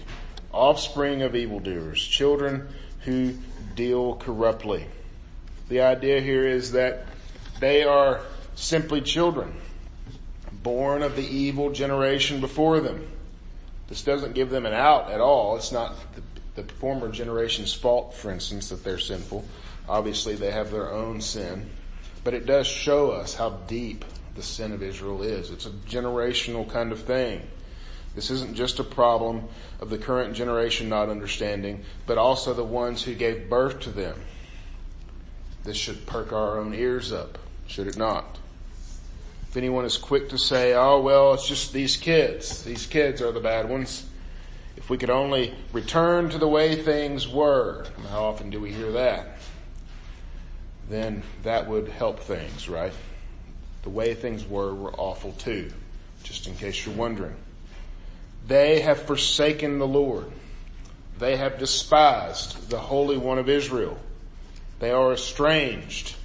offspring 0.51 1.21
of 1.21 1.35
evildoers, 1.35 2.01
children 2.01 2.67
who 3.01 3.33
deal 3.75 4.15
corruptly. 4.15 4.85
The 5.69 5.81
idea 5.81 6.21
here 6.21 6.47
is 6.47 6.71
that 6.73 7.05
they 7.59 7.83
are 7.83 8.21
simply 8.55 9.01
children, 9.01 9.53
born 10.51 11.03
of 11.03 11.15
the 11.15 11.25
evil 11.25 11.71
generation 11.71 12.41
before 12.41 12.79
them. 12.79 13.07
This 13.87 14.03
doesn't 14.03 14.33
give 14.33 14.49
them 14.49 14.65
an 14.65 14.73
out 14.73 15.11
at 15.11 15.21
all. 15.21 15.55
It's 15.55 15.71
not 15.71 15.95
the, 16.15 16.61
the 16.61 16.73
former 16.73 17.11
generation's 17.11 17.73
fault, 17.73 18.15
for 18.15 18.31
instance, 18.31 18.69
that 18.69 18.83
they're 18.83 18.99
sinful. 18.99 19.45
Obviously 19.87 20.35
they 20.35 20.51
have 20.51 20.71
their 20.71 20.91
own 20.91 21.21
sin, 21.21 21.69
but 22.23 22.33
it 22.33 22.45
does 22.45 22.65
show 22.65 23.11
us 23.11 23.35
how 23.35 23.49
deep 23.67 24.05
the 24.35 24.43
sin 24.43 24.71
of 24.71 24.81
Israel 24.81 25.21
is. 25.21 25.51
It's 25.51 25.65
a 25.65 25.71
generational 25.71 26.69
kind 26.69 26.91
of 26.91 27.03
thing. 27.03 27.41
This 28.15 28.29
isn't 28.29 28.55
just 28.55 28.79
a 28.79 28.83
problem 28.83 29.43
of 29.79 29.89
the 29.89 29.97
current 29.97 30.35
generation 30.35 30.87
not 30.89 31.09
understanding, 31.09 31.83
but 32.05 32.17
also 32.17 32.53
the 32.53 32.63
ones 32.63 33.03
who 33.03 33.15
gave 33.15 33.49
birth 33.49 33.79
to 33.81 33.89
them. 33.89 34.19
This 35.63 35.77
should 35.77 36.05
perk 36.05 36.31
our 36.31 36.59
own 36.59 36.73
ears 36.73 37.11
up, 37.11 37.39
should 37.67 37.87
it 37.87 37.97
not? 37.97 38.37
If 39.49 39.57
anyone 39.57 39.85
is 39.85 39.97
quick 39.97 40.29
to 40.29 40.37
say, 40.37 40.73
oh 40.73 40.99
well, 41.01 41.33
it's 41.33 41.47
just 41.47 41.73
these 41.73 41.95
kids. 41.95 42.63
These 42.63 42.87
kids 42.87 43.21
are 43.21 43.31
the 43.31 43.39
bad 43.39 43.69
ones. 43.69 44.05
If 44.75 44.89
we 44.89 44.97
could 44.97 45.11
only 45.11 45.53
return 45.71 46.29
to 46.29 46.37
the 46.37 46.47
way 46.47 46.75
things 46.75 47.27
were, 47.27 47.85
how 48.09 48.25
often 48.25 48.49
do 48.49 48.59
we 48.59 48.73
hear 48.73 48.91
that? 48.93 49.37
Then 50.89 51.23
that 51.43 51.67
would 51.67 51.87
help 51.87 52.19
things, 52.19 52.67
right? 52.67 52.93
The 53.83 53.89
way 53.89 54.13
things 54.13 54.45
were 54.45 54.73
were 54.73 54.93
awful 54.93 55.33
too, 55.33 55.71
just 56.23 56.47
in 56.47 56.55
case 56.55 56.85
you're 56.85 56.95
wondering. 56.95 57.35
They 58.47 58.81
have 58.81 59.01
forsaken 59.01 59.79
the 59.79 59.87
Lord. 59.87 60.31
They 61.19 61.37
have 61.37 61.59
despised 61.59 62.69
the 62.69 62.79
Holy 62.79 63.17
One 63.17 63.39
of 63.39 63.49
Israel. 63.49 63.97
They 64.79 64.91
are 64.91 65.13
estranged 65.13 66.15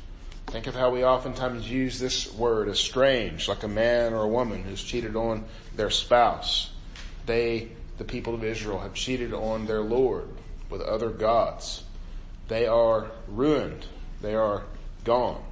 Think 0.49 0.67
of 0.67 0.75
how 0.75 0.89
we 0.89 1.05
oftentimes 1.05 1.71
use 1.71 1.99
this 1.99 2.33
word 2.33 2.69
estranged, 2.71 3.49
like 3.49 3.65
a 3.65 3.69
man 3.69 4.15
or 4.15 4.23
a 4.23 4.29
woman 4.29 4.65
who's 4.65 4.83
cheated 4.83 5.15
on 5.15 5.45
their 5.77 5.91
spouse. 5.91 6.71
They, 7.27 7.69
the 7.99 8.05
people 8.05 8.33
of 8.33 8.43
Israel, 8.43 8.79
have 8.79 8.95
cheated 8.95 9.35
on 9.35 9.67
their 9.67 9.83
Lord 9.83 10.27
with 10.71 10.81
other 10.81 11.11
gods. 11.11 11.85
They 12.49 12.67
are 12.67 13.11
ruined. 13.27 13.85
They 14.23 14.35
are 14.35 14.63
gone. 15.05 15.43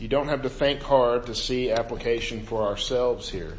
You 0.00 0.08
don't 0.08 0.26
have 0.26 0.42
to 0.42 0.50
think 0.50 0.82
hard 0.82 1.26
to 1.26 1.34
see 1.36 1.70
application 1.70 2.46
for 2.46 2.66
ourselves 2.66 3.28
here. 3.28 3.58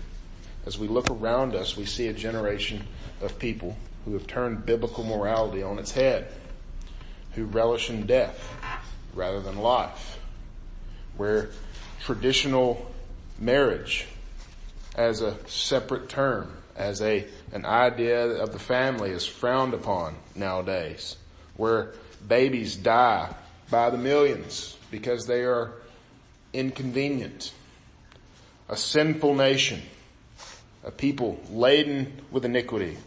As 0.66 0.78
we 0.78 0.88
look 0.88 1.10
around 1.10 1.56
us, 1.56 1.76
we 1.78 1.86
see 1.86 2.08
a 2.08 2.14
generation 2.14 2.86
of 3.22 3.40
people 3.40 3.78
who 4.06 4.14
have 4.14 4.28
turned 4.28 4.66
biblical 4.66 5.04
morality 5.04 5.64
on 5.64 5.80
its 5.80 5.92
head, 5.92 6.28
who 7.34 7.46
relish 7.46 7.90
in 7.90 8.06
death, 8.06 8.56
rather 9.14 9.42
than 9.42 9.58
life, 9.58 10.20
where 11.18 11.50
traditional 12.02 12.92
marriage 13.38 14.08
as 14.96 15.22
a 15.22 15.38
separate 15.48 16.10
term, 16.10 16.52
as 16.76 17.02
a, 17.02 17.26
an 17.52 17.66
idea 17.66 18.26
of 18.26 18.54
the 18.54 18.60
family 18.60 19.12
is 19.12 19.26
frowned 19.26 19.74
upon 19.74 20.16
nowadays, 20.36 21.18
where 21.56 21.94
babies 22.28 22.76
die 22.76 23.34
by 23.70 23.90
the 23.90 23.98
millions 23.98 24.78
because 24.92 25.28
they 25.28 25.44
are 25.44 25.72
inconvenient. 26.54 27.54
A 28.68 28.78
sinful 28.78 29.36
nation, 29.36 29.82
a 30.90 30.92
people 30.92 31.40
laden 31.52 32.12
with 32.32 32.44
iniquity, 32.44 32.98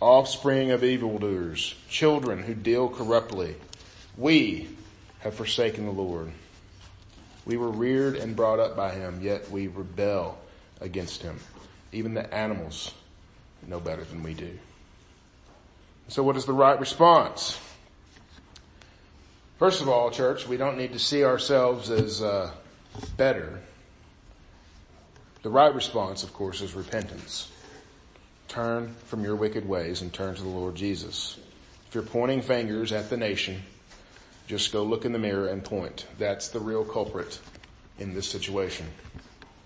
offspring 0.00 0.70
of 0.70 0.84
evildoers, 0.84 1.74
children 1.88 2.42
who 2.42 2.52
deal 2.52 2.90
corruptly. 2.90 3.56
We 4.18 4.68
have 5.20 5.32
forsaken 5.32 5.86
the 5.86 5.92
Lord. 5.92 6.30
We 7.46 7.56
were 7.56 7.70
reared 7.70 8.16
and 8.16 8.36
brought 8.36 8.60
up 8.60 8.76
by 8.76 8.90
him, 8.90 9.20
yet 9.22 9.50
we 9.50 9.66
rebel 9.66 10.38
against 10.82 11.22
him. 11.22 11.40
Even 11.90 12.12
the 12.12 12.34
animals 12.34 12.92
know 13.66 13.80
better 13.80 14.04
than 14.04 14.22
we 14.22 14.34
do. 14.34 14.58
So 16.08 16.22
what 16.22 16.36
is 16.36 16.44
the 16.44 16.52
right 16.52 16.78
response? 16.78 17.58
First 19.58 19.80
of 19.80 19.88
all, 19.88 20.10
church, 20.10 20.46
we 20.46 20.58
don't 20.58 20.76
need 20.76 20.92
to 20.92 20.98
see 20.98 21.24
ourselves 21.24 21.88
as 21.88 22.20
uh, 22.20 22.50
better. 23.16 23.62
The 25.42 25.50
right 25.50 25.74
response, 25.74 26.22
of 26.22 26.32
course, 26.32 26.60
is 26.60 26.74
repentance. 26.74 27.50
Turn 28.46 28.94
from 29.06 29.24
your 29.24 29.34
wicked 29.34 29.68
ways 29.68 30.00
and 30.00 30.12
turn 30.12 30.36
to 30.36 30.42
the 30.42 30.48
Lord 30.48 30.76
Jesus. 30.76 31.36
If 31.88 31.94
you're 31.94 32.04
pointing 32.04 32.42
fingers 32.42 32.92
at 32.92 33.10
the 33.10 33.16
nation, 33.16 33.62
just 34.46 34.72
go 34.72 34.84
look 34.84 35.04
in 35.04 35.12
the 35.12 35.18
mirror 35.18 35.48
and 35.48 35.64
point. 35.64 36.06
That's 36.18 36.48
the 36.48 36.60
real 36.60 36.84
culprit 36.84 37.40
in 37.98 38.14
this 38.14 38.28
situation. 38.28 38.86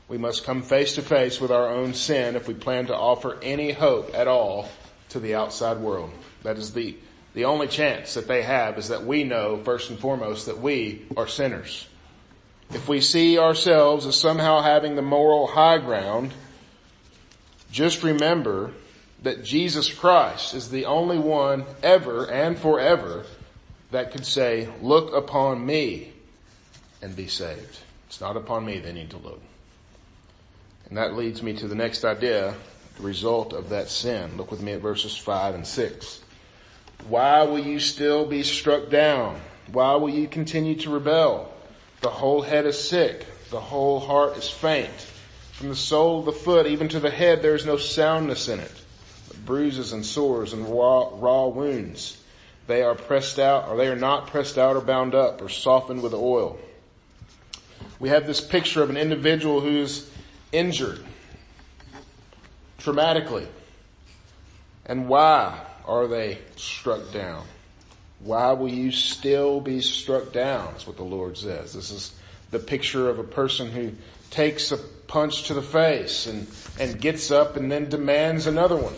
We 0.09 0.17
must 0.17 0.45
come 0.45 0.63
face 0.63 0.95
to 0.95 1.03
face 1.03 1.41
with 1.41 1.51
our 1.51 1.69
own 1.69 1.93
sin 1.93 2.37
if 2.37 2.49
we 2.49 2.55
plan 2.55 2.87
to 2.87 2.97
offer 2.97 3.39
any 3.43 3.73
hope 3.73 4.15
at 4.15 4.29
all 4.29 4.69
to 5.11 5.21
the 5.21 5.35
outside 5.35 5.79
world. 5.79 6.11
That 6.43 6.57
is 6.57 6.73
the, 6.73 6.97
the 7.35 7.45
only 7.45 7.67
chance 7.67 8.15
that 8.15 8.29
they 8.29 8.43
have 8.43 8.79
is 8.79 8.89
that 8.89 9.05
we 9.05 9.25
know 9.25 9.59
first 9.59 9.91
and 9.91 9.99
foremost 9.99 10.47
that 10.47 10.61
we 10.61 11.07
are 11.17 11.27
sinners. 11.27 11.87
If 12.71 12.89
we 12.89 13.01
see 13.01 13.39
ourselves 13.39 14.07
as 14.07 14.17
somehow 14.17 14.61
having 14.61 14.97
the 14.97 15.03
moral 15.03 15.47
high 15.47 15.79
ground, 15.79 16.33
just 17.71 18.03
remember 18.03 18.73
that 19.23 19.45
Jesus 19.45 19.93
Christ 19.93 20.55
is 20.55 20.71
the 20.71 20.85
only 20.85 21.19
one 21.19 21.65
ever 21.83 22.31
and 22.31 22.59
forever 22.59 23.25
that 23.91 24.13
could 24.13 24.27
say, 24.27 24.69
look 24.83 25.15
upon 25.15 25.65
me 25.65 26.13
and 27.03 27.15
be 27.15 27.29
saved. 27.29 27.79
It's 28.07 28.21
not 28.21 28.37
upon 28.37 28.65
me 28.65 28.79
they 28.79 28.93
need 28.93 29.11
to 29.11 29.17
look. 29.17 29.41
And 30.89 30.97
that 30.97 31.15
leads 31.15 31.43
me 31.43 31.55
to 31.55 31.67
the 31.67 31.75
next 31.75 32.05
idea, 32.05 32.55
the 32.97 33.03
result 33.03 33.53
of 33.53 33.69
that 33.71 33.89
sin. 33.89 34.37
Look 34.37 34.51
with 34.51 34.63
me 34.63 34.73
at 34.73 34.81
verses 34.81 35.17
five 35.17 35.55
and 35.55 35.67
six. 35.67 36.21
Why 37.09 37.43
will 37.43 37.59
you 37.59 37.79
still 37.79 38.27
be 38.27 38.43
struck 38.43 38.89
down? 38.91 39.41
Why 39.73 39.97
will 39.97 40.11
you 40.11 40.29
continue 40.29 40.77
to 40.77 40.91
rebel? 40.91 41.53
The 42.01 42.11
whole 42.11 42.43
head 42.43 42.67
is 42.67 42.89
sick. 42.89 43.27
The 43.51 43.61
whole 43.61 44.01
heart 44.01 44.37
is 44.37 44.49
faint. 44.49 44.91
From 45.53 45.69
the 45.69 45.77
sole 45.77 46.21
of 46.21 46.27
the 46.27 46.33
foot 46.33 46.67
even 46.67 46.89
to 46.89 47.01
the 47.01 47.11
head 47.11 47.43
there 47.43 47.55
is 47.55 47.65
no 47.65 47.77
soundness 47.77 48.49
in 48.49 48.61
it. 48.61 48.73
Bruises 49.45 49.93
and 49.93 50.05
sores 50.05 50.53
and 50.53 50.69
raw, 50.69 51.11
raw 51.13 51.47
wounds. 51.47 52.23
They 52.67 52.83
are 52.83 52.95
pressed 52.95 53.39
out, 53.39 53.69
or 53.69 53.77
they 53.77 53.87
are 53.87 53.97
not 53.97 54.27
pressed 54.27 54.59
out 54.59 54.77
or 54.77 54.81
bound 54.81 55.15
up 55.15 55.41
or 55.41 55.49
softened 55.49 56.03
with 56.03 56.15
oil. 56.15 56.59
We 57.99 58.09
have 58.09 58.27
this 58.27 58.41
picture 58.41 58.83
of 58.83 58.91
an 58.91 58.97
individual 58.97 59.61
who's 59.61 60.11
injured 60.53 61.05
traumatically. 62.79 63.47
And 64.85 65.09
why 65.09 65.59
are 65.87 66.07
they 66.07 66.39
struck 66.57 67.13
down? 67.13 67.45
Why 68.21 68.53
will 68.53 68.69
you 68.69 68.93
still 68.93 69.61
be 69.61 69.81
struck 69.81 70.33
down? 70.33 70.75
Is 70.75 70.87
what 70.87 70.97
the 70.97 71.05
Lord 71.05 71.37
says. 71.37 71.75
This 71.75 71.91
is 71.91 72.15
the 72.51 72.59
picture 72.59 73.09
of 73.09 73.19
a 73.19 73.25
person 73.25 73.71
who 73.71 73.93
takes 74.31 74.73
a 74.73 74.79
punch 74.79 75.45
to 75.45 75.55
the 75.55 75.63
face 75.63 76.27
and, 76.27 76.47
and 76.81 77.01
gets 77.01 77.31
up 77.31 77.57
and 77.57 77.71
then 77.71 77.89
demands 77.89 78.47
another 78.47 78.77
one. 78.77 78.95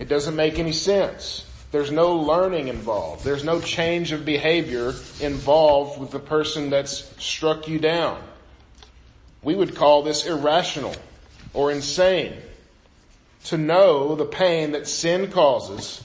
It 0.00 0.08
doesn't 0.08 0.36
make 0.36 0.58
any 0.58 0.72
sense. 0.72 1.46
There's 1.72 1.90
no 1.92 2.16
learning 2.16 2.68
involved. 2.68 3.24
There's 3.24 3.44
no 3.44 3.60
change 3.60 4.12
of 4.12 4.24
behavior 4.24 4.94
involved 5.20 6.00
with 6.00 6.10
the 6.10 6.18
person 6.18 6.70
that's 6.70 7.12
struck 7.22 7.68
you 7.68 7.78
down. 7.78 8.20
We 9.42 9.54
would 9.54 9.76
call 9.76 10.02
this 10.02 10.26
irrational 10.26 10.94
or 11.54 11.70
insane. 11.70 12.34
To 13.44 13.56
know 13.56 14.16
the 14.16 14.26
pain 14.26 14.72
that 14.72 14.86
sin 14.86 15.30
causes, 15.30 16.02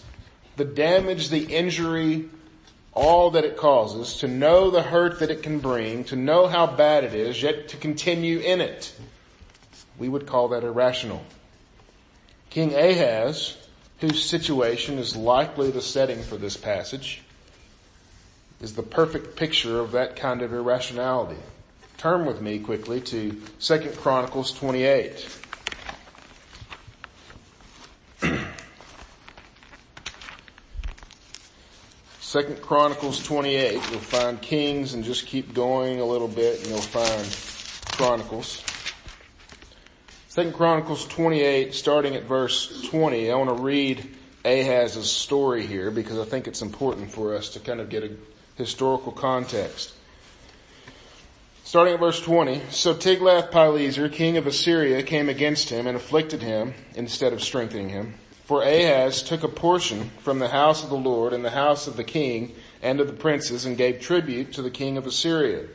the 0.55 0.65
damage, 0.65 1.29
the 1.29 1.45
injury, 1.45 2.29
all 2.93 3.31
that 3.31 3.43
it 3.43 3.57
causes, 3.57 4.17
to 4.17 4.27
know 4.27 4.69
the 4.69 4.81
hurt 4.81 5.19
that 5.19 5.29
it 5.29 5.43
can 5.43 5.59
bring, 5.59 6.03
to 6.05 6.15
know 6.15 6.47
how 6.47 6.65
bad 6.65 7.03
it 7.03 7.13
is, 7.13 7.41
yet 7.41 7.67
to 7.69 7.77
continue 7.77 8.39
in 8.39 8.61
it. 8.61 8.93
We 9.97 10.09
would 10.09 10.25
call 10.25 10.49
that 10.49 10.63
irrational. 10.63 11.23
King 12.49 12.73
Ahaz, 12.73 13.57
whose 13.99 14.23
situation 14.23 14.97
is 14.97 15.15
likely 15.15 15.71
the 15.71 15.81
setting 15.81 16.21
for 16.21 16.37
this 16.37 16.55
passage, 16.57 17.21
is 18.61 18.75
the 18.75 18.83
perfect 18.83 19.35
picture 19.35 19.79
of 19.79 19.91
that 19.91 20.15
kind 20.15 20.41
of 20.41 20.53
irrationality. 20.53 21.41
Turn 21.97 22.25
with 22.25 22.41
me 22.41 22.59
quickly 22.59 23.01
to 23.01 23.41
2 23.59 23.79
Chronicles 23.97 24.53
28. 24.53 25.39
Second 32.35 32.61
Chronicles 32.61 33.23
28, 33.23 33.71
you'll 33.71 33.99
find 34.01 34.41
Kings 34.41 34.93
and 34.93 35.05
just 35.05 35.25
keep 35.25 35.53
going 35.53 36.01
a 36.01 36.05
little 36.05 36.27
bit 36.27 36.59
and 36.59 36.67
you'll 36.67 36.79
find 36.81 37.95
Chronicles. 37.95 38.61
Second 40.27 40.53
Chronicles 40.53 41.07
28, 41.07 41.73
starting 41.73 42.13
at 42.13 42.23
verse 42.23 42.89
20, 42.89 43.31
I 43.31 43.35
want 43.35 43.55
to 43.55 43.63
read 43.63 44.13
Ahaz's 44.43 45.09
story 45.09 45.65
here 45.65 45.89
because 45.91 46.19
I 46.19 46.25
think 46.25 46.45
it's 46.45 46.61
important 46.61 47.09
for 47.09 47.33
us 47.33 47.47
to 47.51 47.61
kind 47.61 47.79
of 47.79 47.87
get 47.87 48.03
a 48.03 48.11
historical 48.55 49.13
context. 49.13 49.93
Starting 51.63 51.93
at 51.93 52.01
verse 52.01 52.19
20, 52.19 52.63
so 52.69 52.93
Tiglath-Pileser, 52.93 54.09
king 54.09 54.35
of 54.35 54.45
Assyria, 54.45 55.03
came 55.03 55.29
against 55.29 55.69
him 55.69 55.87
and 55.87 55.95
afflicted 55.95 56.41
him 56.41 56.73
instead 56.95 57.31
of 57.31 57.41
strengthening 57.41 57.87
him. 57.87 58.15
For 58.45 58.61
Ahaz 58.61 59.23
took 59.23 59.43
a 59.43 59.47
portion 59.47 60.11
from 60.19 60.37
the 60.37 60.49
house 60.49 60.83
of 60.83 60.91
the 60.91 60.95
Lord 60.95 61.33
and 61.33 61.43
the 61.43 61.49
house 61.49 61.87
of 61.87 61.97
the 61.97 62.03
king 62.03 62.53
and 62.83 62.99
of 62.99 63.07
the 63.07 63.13
princes 63.13 63.65
and 63.65 63.75
gave 63.75 63.99
tribute 63.99 64.53
to 64.53 64.61
the 64.61 64.69
king 64.69 64.97
of 64.97 65.07
Assyria. 65.07 65.65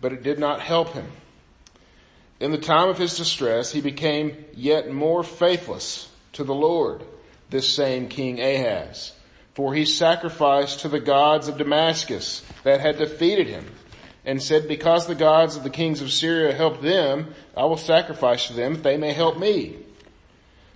But 0.00 0.14
it 0.14 0.22
did 0.22 0.38
not 0.38 0.60
help 0.60 0.94
him. 0.94 1.06
In 2.40 2.52
the 2.52 2.58
time 2.58 2.88
of 2.88 2.96
his 2.96 3.18
distress, 3.18 3.70
he 3.72 3.82
became 3.82 4.46
yet 4.54 4.90
more 4.90 5.22
faithless 5.22 6.08
to 6.32 6.42
the 6.42 6.54
Lord, 6.54 7.02
this 7.50 7.68
same 7.68 8.08
King 8.08 8.40
Ahaz. 8.40 9.12
For 9.52 9.74
he 9.74 9.84
sacrificed 9.84 10.80
to 10.80 10.88
the 10.88 11.00
gods 11.00 11.48
of 11.48 11.58
Damascus 11.58 12.42
that 12.64 12.80
had 12.80 12.96
defeated 12.96 13.46
him 13.46 13.66
and 14.24 14.42
said, 14.42 14.68
because 14.68 15.06
the 15.06 15.14
gods 15.14 15.56
of 15.56 15.64
the 15.64 15.70
kings 15.70 16.00
of 16.00 16.10
Syria 16.10 16.54
helped 16.54 16.80
them, 16.80 17.34
I 17.54 17.66
will 17.66 17.76
sacrifice 17.76 18.46
to 18.46 18.54
them 18.54 18.74
that 18.74 18.84
they 18.84 18.96
may 18.96 19.12
help 19.12 19.38
me. 19.38 19.76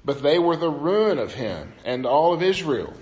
But 0.04 0.22
they 0.22 0.38
were 0.38 0.56
the 0.56 0.70
ruin 0.70 1.18
of 1.18 1.34
him 1.34 1.72
and 1.84 2.04
all 2.04 2.34
of 2.34 2.42
Israel. 2.42 2.92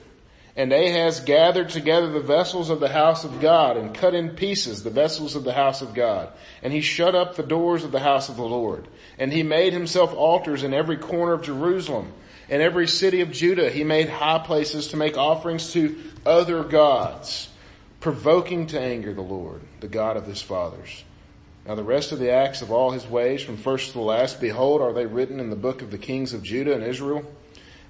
And 0.55 0.71
Ahaz 0.71 1.21
gathered 1.21 1.71
together 1.71 2.11
the 2.11 2.21
vessels 2.21 2.69
of 2.69 2.79
the 2.79 2.91
house 2.91 3.25
of 3.25 3.41
God 3.41 3.79
and 3.79 3.95
cut 3.95 4.15
in 4.15 4.31
pieces 4.31 4.83
the 4.83 4.91
vessels 4.91 5.35
of 5.35 5.45
the 5.45 5.55
house 5.55 5.81
of 5.81 5.95
God. 5.95 6.29
And 6.63 6.73
he 6.73 6.83
shut 6.83 7.15
up 7.15 7.35
the 7.35 7.43
doors 7.43 7.85
of 7.85 7.93
the 7.93 8.01
house 8.01 8.29
of 8.29 8.37
the 8.37 8.43
Lord. 8.43 8.87
And 9.19 9.33
he 9.33 9.43
made 9.43 9.73
himself 9.73 10.13
altars 10.15 10.63
in 10.63 10.75
every 10.75 10.99
corner 10.99 11.33
of 11.33 11.43
Jerusalem. 11.43 12.13
In 12.51 12.61
every 12.61 12.87
city 12.87 13.23
of 13.23 13.33
Judah 13.33 13.71
he 13.71 13.83
made 13.83 14.11
high 14.11 14.41
places 14.41 14.89
to 14.89 14.99
make 14.99 15.17
offerings 15.17 15.73
to 15.73 15.97
other 16.27 16.63
gods, 16.63 17.49
provoking 18.01 18.67
to 18.69 18.81
anger 18.81 19.15
the 19.15 19.23
Lord, 19.23 19.63
the 19.81 19.89
God 19.89 20.19
of 20.19 20.27
his 20.27 20.43
fathers. 20.43 21.03
Now 21.67 21.77
the 21.77 21.85
rest 21.85 22.11
of 22.13 22.19
the 22.19 22.33
acts 22.33 22.61
of 22.61 22.73
all 22.73 22.91
his 22.91 23.07
ways 23.07 23.43
from 23.43 23.57
first 23.57 23.89
to 23.89 23.93
the 23.95 24.01
last, 24.01 24.41
behold, 24.41 24.81
are 24.81 24.93
they 24.93 25.07
written 25.07 25.39
in 25.39 25.51
the 25.51 25.57
book 25.57 25.81
of 25.81 25.91
the 25.91 25.99
kings 25.99 26.33
of 26.33 26.43
Judah 26.43 26.75
and 26.75 26.83
Israel? 26.83 27.25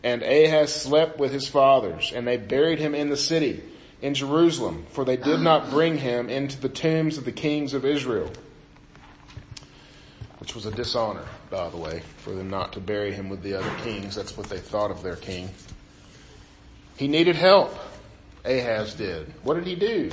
And 0.03 0.23
Ahaz 0.23 0.75
slept 0.75 1.19
with 1.19 1.33
his 1.33 1.49
fathers, 1.49 2.13
and 2.15 2.27
they 2.27 2.37
buried 2.37 2.79
him 2.81 2.95
in 2.95 3.09
the 3.09 3.17
city, 3.17 3.63
in 4.03 4.15
Jerusalem, 4.15 4.85
for 4.91 5.05
they 5.05 5.17
did 5.17 5.41
not 5.41 5.71
bring 5.71 5.97
him 5.97 6.29
into 6.29 6.61
the 6.61 6.69
tombs 6.69 7.19
of 7.19 7.25
the 7.25 7.33
kings 7.33 7.73
of 7.73 7.85
Israel. 7.85 8.31
Which 10.39 10.57
was 10.57 10.67
a 10.67 10.73
dishonor, 10.73 11.25
by 11.51 11.71
the 11.71 11.77
way, 11.77 12.03
for 12.19 12.31
them 12.31 12.51
not 12.51 12.73
to 12.73 12.81
bury 12.81 13.13
him 13.13 13.29
with 13.29 13.43
the 13.43 13.55
other 13.55 13.73
kings. 13.85 14.17
That's 14.17 14.37
what 14.37 14.49
they 14.49 14.59
thought 14.59 14.91
of 14.91 15.03
their 15.03 15.17
king. 15.17 15.49
He 16.97 17.07
needed 17.07 17.37
help. 17.37 17.79
Ahaz 18.45 18.95
did. 18.95 19.33
What 19.45 19.55
did 19.55 19.69
he 19.69 19.77
do? 19.77 20.11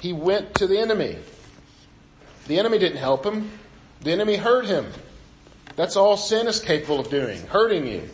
He 0.00 0.12
went 0.12 0.56
to 0.56 0.66
the 0.66 0.78
enemy. 0.78 1.18
The 2.46 2.58
enemy 2.58 2.78
didn't 2.78 2.98
help 2.98 3.24
him. 3.24 3.50
The 4.00 4.12
enemy 4.12 4.36
hurt 4.36 4.66
him. 4.66 4.86
That's 5.76 5.96
all 5.96 6.16
sin 6.16 6.48
is 6.48 6.60
capable 6.60 7.00
of 7.00 7.08
doing, 7.08 7.46
hurting 7.46 7.86
you. 7.86 8.08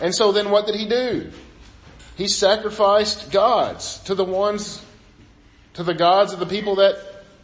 And 0.00 0.14
so 0.14 0.32
then 0.32 0.50
what 0.50 0.66
did 0.66 0.76
he 0.76 0.86
do? 0.86 1.30
He 2.16 2.28
sacrificed 2.28 3.30
gods 3.30 3.98
to 4.04 4.14
the 4.14 4.24
ones, 4.24 4.84
to 5.74 5.82
the 5.82 5.94
gods 5.94 6.32
of 6.32 6.38
the 6.38 6.46
people 6.46 6.76
that 6.76 6.96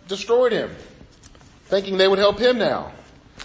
destroyed 0.08 0.52
him, 0.52 0.70
thinking 1.64 1.96
they 1.96 2.08
would 2.08 2.18
help 2.18 2.38
him 2.38 2.58
now. 2.58 2.92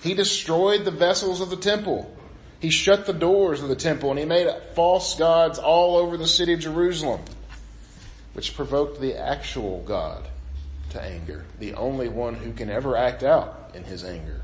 He 0.04 0.13
destroyed 0.13 0.86
the 0.86 0.91
vessels 0.91 1.41
of 1.41 1.50
the 1.50 1.58
temple. 1.58 2.15
He 2.60 2.69
shut 2.69 3.06
the 3.06 3.13
doors 3.13 3.62
of 3.62 3.69
the 3.69 3.76
temple 3.76 4.10
and 4.10 4.19
he 4.19 4.26
made 4.26 4.48
false 4.76 5.17
gods 5.17 5.60
all 5.60 5.95
over 5.95 6.17
the 6.17 6.28
city 6.28 6.54
of 6.54 6.60
Jerusalem, 6.60 7.22
which 8.34 8.56
provoked 8.56 9.00
the 9.00 9.15
actual 9.15 9.82
God 9.84 10.28
to 10.91 11.02
anger, 11.02 11.45
the 11.60 11.73
only 11.73 12.10
one 12.10 12.36
who 12.36 12.54
can 12.54 12.69
ever 12.69 12.95
act 12.95 13.23
out 13.23 13.71
in 13.73 13.84
his 13.84 14.04
anger. 14.04 14.41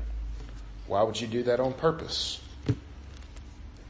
Why 0.86 1.02
would 1.02 1.20
you 1.20 1.26
do 1.26 1.42
that 1.44 1.60
on 1.60 1.72
purpose? 1.74 2.40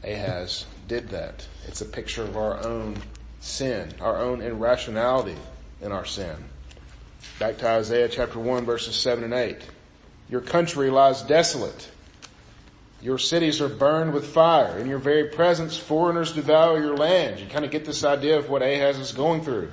Ahaz 0.03 0.65
did 0.87 1.09
that. 1.09 1.47
It's 1.67 1.81
a 1.81 1.85
picture 1.85 2.23
of 2.23 2.37
our 2.37 2.63
own 2.63 2.97
sin, 3.39 3.93
our 4.01 4.17
own 4.17 4.41
irrationality 4.41 5.35
in 5.81 5.91
our 5.91 6.05
sin. 6.05 6.35
Back 7.39 7.57
to 7.59 7.67
Isaiah 7.67 8.09
chapter 8.09 8.39
1 8.39 8.65
verses 8.65 8.95
7 8.95 9.23
and 9.23 9.33
8. 9.33 9.57
Your 10.29 10.41
country 10.41 10.89
lies 10.89 11.21
desolate. 11.21 11.89
Your 13.01 13.19
cities 13.19 13.61
are 13.61 13.69
burned 13.69 14.13
with 14.13 14.25
fire. 14.25 14.79
In 14.79 14.87
your 14.87 14.97
very 14.97 15.25
presence, 15.25 15.77
foreigners 15.77 16.31
devour 16.31 16.79
your 16.79 16.97
land. 16.97 17.39
You 17.39 17.45
kind 17.47 17.63
of 17.63 17.69
get 17.71 17.85
this 17.85 18.03
idea 18.03 18.37
of 18.37 18.49
what 18.49 18.63
Ahaz 18.63 18.97
is 18.97 19.11
going 19.11 19.43
through. 19.43 19.71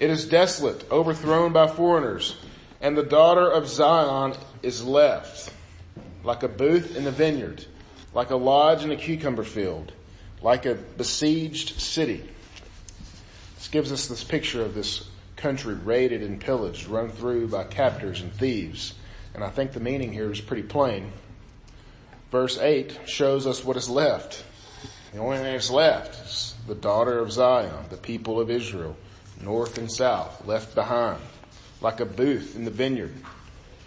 It 0.00 0.10
is 0.10 0.26
desolate, 0.26 0.90
overthrown 0.90 1.52
by 1.52 1.66
foreigners, 1.66 2.36
and 2.80 2.96
the 2.96 3.02
daughter 3.02 3.50
of 3.50 3.68
Zion 3.68 4.34
is 4.62 4.84
left 4.84 5.52
like 6.22 6.42
a 6.42 6.48
booth 6.48 6.96
in 6.96 7.04
the 7.04 7.10
vineyard, 7.10 7.64
like 8.14 8.30
a 8.30 8.36
lodge 8.36 8.84
in 8.84 8.90
a 8.90 8.96
cucumber 8.96 9.44
field, 9.44 9.92
like 10.42 10.66
a 10.66 10.74
besieged 10.74 11.80
city. 11.80 12.22
This 13.56 13.68
gives 13.68 13.90
us 13.90 14.06
this 14.06 14.22
picture 14.22 14.62
of 14.62 14.74
this 14.74 15.08
country 15.36 15.74
raided 15.74 16.22
and 16.22 16.40
pillaged, 16.40 16.86
run 16.86 17.10
through 17.10 17.48
by 17.48 17.64
captors 17.64 18.20
and 18.20 18.32
thieves. 18.32 18.94
And 19.34 19.42
I 19.42 19.50
think 19.50 19.72
the 19.72 19.80
meaning 19.80 20.12
here 20.12 20.30
is 20.30 20.40
pretty 20.40 20.62
plain. 20.62 21.12
Verse 22.30 22.58
8 22.58 23.00
shows 23.06 23.46
us 23.46 23.64
what 23.64 23.76
is 23.76 23.88
left. 23.88 24.44
The 25.12 25.18
only 25.18 25.38
thing 25.38 25.52
that's 25.52 25.70
left 25.70 26.26
is 26.26 26.54
the 26.66 26.74
daughter 26.74 27.18
of 27.18 27.32
Zion, 27.32 27.86
the 27.88 27.96
people 27.96 28.40
of 28.40 28.50
Israel, 28.50 28.96
north 29.42 29.78
and 29.78 29.90
south, 29.90 30.46
left 30.46 30.74
behind, 30.74 31.20
like 31.80 32.00
a 32.00 32.04
booth 32.04 32.56
in 32.56 32.64
the 32.64 32.70
vineyard, 32.70 33.14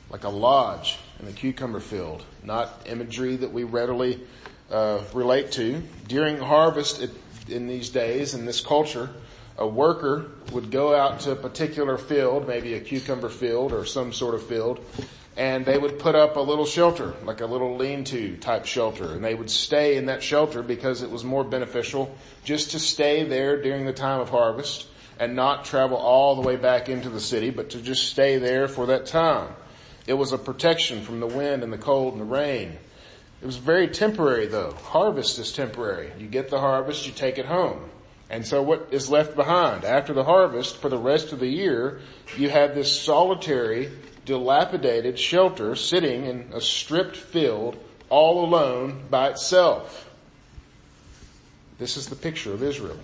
like 0.10 0.24
a 0.24 0.30
lodge 0.30 0.98
in 1.20 1.26
the 1.26 1.32
cucumber 1.32 1.80
field, 1.80 2.24
not 2.44 2.86
imagery 2.86 3.36
that 3.36 3.52
we 3.52 3.64
readily 3.64 4.20
uh, 4.70 5.02
relate 5.14 5.52
to. 5.52 5.82
During 6.08 6.38
harvest 6.38 7.06
in 7.50 7.68
these 7.68 7.90
days, 7.90 8.34
in 8.34 8.46
this 8.46 8.62
culture, 8.62 9.10
a 9.58 9.68
worker 9.68 10.32
would 10.54 10.72
go 10.72 10.96
out 10.96 11.20
to 11.22 11.32
a 11.32 11.36
particular 11.36 11.98
field, 11.98 12.48
maybe 12.48 12.74
a 12.74 12.80
cucumber 12.80 13.30
field 13.30 13.74
or 13.74 13.86
some 13.86 14.14
sort 14.14 14.34
of 14.34 14.44
field, 14.44 14.84
and 15.38 15.66
they 15.66 15.78
would 15.78 16.00
put 16.00 16.16
up 16.16 16.36
a 16.36 16.40
little 16.40 16.66
shelter, 16.66 17.14
like 17.24 17.42
a 17.42 17.46
little 17.46 17.78
lean-to 17.78 18.38
type 18.38 18.66
shelter, 18.66 19.14
and 19.14 19.24
they 19.24 19.36
would 19.36 19.50
stay 19.50 19.98
in 19.98 20.08
that 20.08 20.24
shelter 20.24 20.62
because 20.64 21.02
it 21.02 21.12
was 21.12 21.24
more 21.24 21.44
beneficial 21.44 22.16
just 22.44 22.72
to 22.72 22.80
stay 22.80 23.24
there 23.24 23.62
during 23.62 23.86
the 23.86 23.94
time 23.94 24.20
of 24.20 24.30
harvest 24.30 24.88
and 25.20 25.36
not 25.36 25.66
travel 25.66 25.98
all 25.98 26.36
the 26.36 26.42
way 26.42 26.56
back 26.56 26.90
into 26.90 27.10
the 27.10 27.20
city, 27.20 27.50
but 27.50 27.72
to 27.72 27.82
just 27.82 28.10
stay 28.10 28.38
there 28.38 28.68
for 28.68 28.88
that 28.88 29.06
time. 29.06 29.54
It 30.08 30.14
was 30.14 30.32
a 30.32 30.38
protection 30.38 31.02
from 31.04 31.20
the 31.20 31.28
wind 31.28 31.64
and 31.64 31.72
the 31.72 31.78
cold 31.78 32.14
and 32.14 32.22
the 32.22 32.26
rain. 32.26 32.78
It 33.42 33.46
was 33.46 33.58
very 33.58 33.88
temporary 33.88 34.48
though. 34.48 34.74
Harvest 34.74 35.40
is 35.40 35.52
temporary. 35.52 36.12
You 36.20 36.28
get 36.28 36.50
the 36.50 36.60
harvest, 36.60 37.06
you 37.06 37.12
take 37.12 37.38
it 37.38 37.46
home. 37.46 37.90
And 38.30 38.48
so 38.48 38.62
what 38.62 38.88
is 38.92 39.10
left 39.10 39.36
behind 39.36 39.84
after 39.84 40.14
the 40.14 40.24
harvest 40.24 40.78
for 40.78 40.90
the 40.90 40.98
rest 40.98 41.34
of 41.34 41.40
the 41.40 41.48
year, 41.48 42.00
you 42.38 42.50
have 42.50 42.76
this 42.76 43.02
solitary, 43.02 43.92
dilapidated 44.26 45.20
shelter 45.20 45.76
sitting 45.76 46.26
in 46.26 46.50
a 46.54 46.62
stripped 46.62 47.18
field 47.18 47.78
all 48.10 48.46
alone 48.46 49.04
by 49.10 49.30
itself. 49.30 50.10
This 51.78 51.98
is 51.98 52.08
the 52.08 52.16
picture 52.16 52.54
of 52.54 52.64
Israel. 52.64 53.00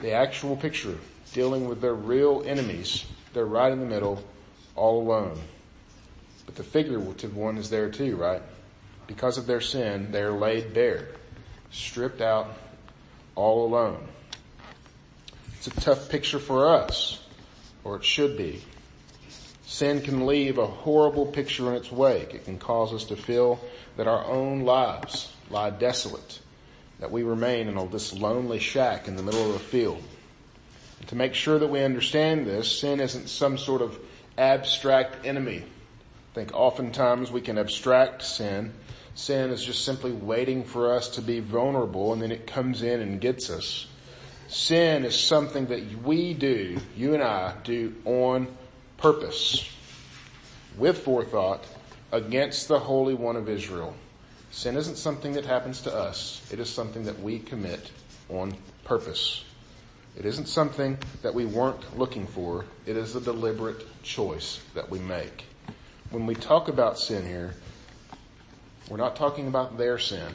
The 0.00 0.12
actual 0.12 0.56
picture 0.56 0.96
dealing 1.32 1.68
with 1.68 1.80
their 1.80 1.94
real 1.94 2.42
enemies. 2.46 3.04
They're 3.32 3.44
right 3.44 3.72
in 3.72 3.80
the 3.80 3.86
middle, 3.86 4.22
all 4.76 5.02
alone. 5.02 5.40
But 6.46 6.54
the 6.54 6.62
figurative 6.62 7.36
one 7.36 7.58
is 7.58 7.70
there 7.70 7.90
too, 7.90 8.16
right? 8.16 8.42
Because 9.06 9.36
of 9.36 9.46
their 9.46 9.60
sin, 9.60 10.12
they're 10.12 10.32
laid 10.32 10.72
bare, 10.72 11.08
stripped 11.70 12.20
out, 12.20 12.48
all 13.34 13.66
alone. 13.66 14.06
It's 15.56 15.66
a 15.66 15.80
tough 15.80 16.08
picture 16.08 16.38
for 16.38 16.68
us, 16.74 17.22
or 17.82 17.96
it 17.96 18.04
should 18.04 18.36
be. 18.36 18.62
Sin 19.66 20.02
can 20.02 20.26
leave 20.26 20.58
a 20.58 20.66
horrible 20.66 21.26
picture 21.26 21.68
in 21.68 21.74
its 21.74 21.90
wake. 21.90 22.34
It 22.34 22.44
can 22.44 22.58
cause 22.58 22.92
us 22.92 23.04
to 23.04 23.16
feel 23.16 23.60
that 23.96 24.06
our 24.06 24.24
own 24.26 24.60
lives 24.60 25.32
lie 25.50 25.70
desolate, 25.70 26.38
that 27.00 27.10
we 27.10 27.22
remain 27.22 27.68
in 27.68 27.76
all 27.76 27.86
this 27.86 28.12
lonely 28.12 28.58
shack 28.58 29.08
in 29.08 29.16
the 29.16 29.22
middle 29.22 29.48
of 29.48 29.56
a 29.56 29.58
field. 29.58 30.02
And 31.00 31.08
to 31.08 31.16
make 31.16 31.34
sure 31.34 31.58
that 31.58 31.68
we 31.68 31.82
understand 31.82 32.46
this, 32.46 32.80
sin 32.80 33.00
isn't 33.00 33.28
some 33.28 33.58
sort 33.58 33.82
of 33.82 33.98
abstract 34.38 35.26
enemy. 35.26 35.58
I 35.58 36.34
think 36.34 36.52
oftentimes 36.54 37.30
we 37.30 37.40
can 37.40 37.58
abstract 37.58 38.22
sin 38.22 38.72
Sin 39.14 39.50
is 39.50 39.64
just 39.64 39.84
simply 39.84 40.10
waiting 40.10 40.64
for 40.64 40.92
us 40.92 41.08
to 41.10 41.22
be 41.22 41.38
vulnerable 41.38 42.12
and 42.12 42.20
then 42.20 42.32
it 42.32 42.46
comes 42.46 42.82
in 42.82 43.00
and 43.00 43.20
gets 43.20 43.48
us. 43.48 43.86
Sin 44.48 45.04
is 45.04 45.18
something 45.18 45.66
that 45.66 46.02
we 46.02 46.34
do, 46.34 46.76
you 46.96 47.14
and 47.14 47.22
I 47.22 47.54
do 47.62 47.94
on 48.04 48.48
purpose, 48.96 49.70
with 50.76 50.98
forethought, 50.98 51.64
against 52.10 52.68
the 52.68 52.78
Holy 52.78 53.14
One 53.14 53.36
of 53.36 53.48
Israel. 53.48 53.94
Sin 54.54 54.76
isn't 54.76 54.96
something 54.96 55.32
that 55.32 55.44
happens 55.44 55.80
to 55.80 55.92
us. 55.92 56.40
It 56.52 56.60
is 56.60 56.70
something 56.70 57.02
that 57.06 57.18
we 57.18 57.40
commit 57.40 57.90
on 58.28 58.54
purpose. 58.84 59.44
It 60.16 60.24
isn't 60.24 60.46
something 60.46 60.96
that 61.22 61.34
we 61.34 61.44
weren't 61.44 61.98
looking 61.98 62.28
for. 62.28 62.64
It 62.86 62.96
is 62.96 63.16
a 63.16 63.20
deliberate 63.20 63.84
choice 64.04 64.60
that 64.74 64.88
we 64.88 65.00
make. 65.00 65.46
When 66.10 66.24
we 66.24 66.36
talk 66.36 66.68
about 66.68 67.00
sin 67.00 67.26
here, 67.26 67.54
we're 68.88 68.96
not 68.96 69.16
talking 69.16 69.48
about 69.48 69.76
their 69.76 69.98
sin. 69.98 70.32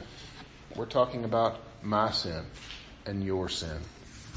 We're 0.76 0.84
talking 0.84 1.24
about 1.24 1.58
my 1.82 2.10
sin 2.10 2.44
and 3.06 3.24
your 3.24 3.48
sin. 3.48 3.78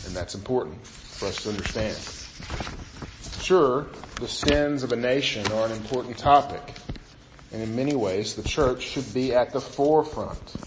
And 0.06 0.16
that's 0.16 0.34
important 0.34 0.88
for 0.88 1.26
us 1.26 1.44
to 1.44 1.50
understand. 1.50 1.98
Sure, 3.42 3.88
the 4.22 4.30
sins 4.30 4.82
of 4.82 4.94
a 4.94 4.96
nation 4.96 5.46
are 5.52 5.66
an 5.66 5.74
important 5.74 6.18
topic. 6.18 6.62
And 7.54 7.62
in 7.62 7.76
many 7.76 7.96
ways, 7.96 8.34
the 8.34 8.42
church 8.42 8.82
should 8.82 9.14
be 9.14 9.34
at 9.34 9.54
the 9.54 9.62
forefront, 9.62 10.58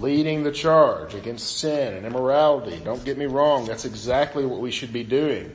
leading 0.00 0.42
the 0.42 0.52
charge 0.52 1.14
against 1.14 1.58
sin 1.58 1.94
and 1.94 2.04
immorality. 2.04 2.78
Don't 2.84 3.02
get 3.04 3.16
me 3.16 3.24
wrong, 3.24 3.64
that's 3.64 3.86
exactly 3.86 4.44
what 4.44 4.60
we 4.60 4.70
should 4.70 4.92
be 4.92 5.02
doing. 5.02 5.50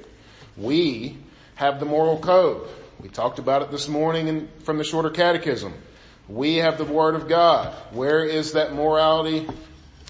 We 0.57 1.17
have 1.53 1.79
the 1.79 1.85
moral 1.85 2.17
code. 2.19 2.67
We 2.99 3.09
talked 3.09 3.37
about 3.37 3.61
it 3.61 3.69
this 3.69 3.87
morning 3.87 4.27
in, 4.27 4.49
from 4.63 4.79
the 4.79 4.83
shorter 4.83 5.11
catechism. 5.11 5.73
We 6.27 6.55
have 6.55 6.79
the 6.79 6.85
Word 6.85 7.13
of 7.13 7.27
God. 7.27 7.75
Where 7.91 8.23
is 8.23 8.53
that 8.53 8.73
morality 8.73 9.47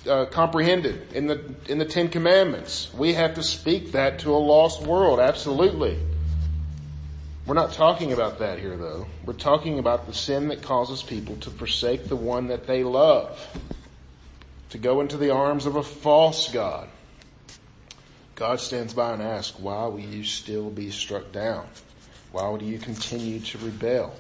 uh, 0.10 0.26
comprehended 0.26 1.12
in 1.12 1.28
the 1.28 1.56
in 1.68 1.78
the 1.78 1.86
Ten 1.86 2.08
Commandments? 2.08 2.94
We 2.94 3.14
have 3.14 3.34
to 3.34 3.44
speak 3.44 3.92
that 3.92 4.20
to 4.20 4.34
a 4.34 4.38
lost 4.38 4.82
world. 4.84 5.20
Absolutely. 5.20 6.00
We're 7.46 7.54
not 7.54 7.74
talking 7.74 8.12
about 8.12 8.40
that 8.40 8.60
here 8.60 8.76
though. 8.76 9.06
We're 9.26 9.34
talking 9.34 9.80
about 9.80 10.08
the 10.08 10.14
sin 10.14 10.48
that 10.48 10.62
causes 10.62 11.04
people 11.04 11.36
to 11.38 11.50
forsake 11.52 12.08
the 12.08 12.16
one 12.16 12.48
that 12.48 12.68
they 12.68 12.84
love, 12.84 13.40
to 14.72 14.78
go 14.78 15.02
into 15.02 15.18
the 15.18 15.32
arms 15.32 15.66
of 15.66 15.76
a 15.76 15.84
false 15.84 16.52
God. 16.52 16.90
God 18.36 18.60
stands 18.60 18.94
by 18.94 19.14
and 19.14 19.22
asks, 19.22 19.58
why 19.60 19.86
will 19.86 20.00
you 20.00 20.24
still 20.24 20.70
be 20.70 20.92
struck 20.92 21.32
down? 21.32 21.68
Why 22.32 22.50
would 22.50 22.62
you 22.62 22.80
continue 22.80 23.40
to 23.40 23.58
rebel? 23.60 24.14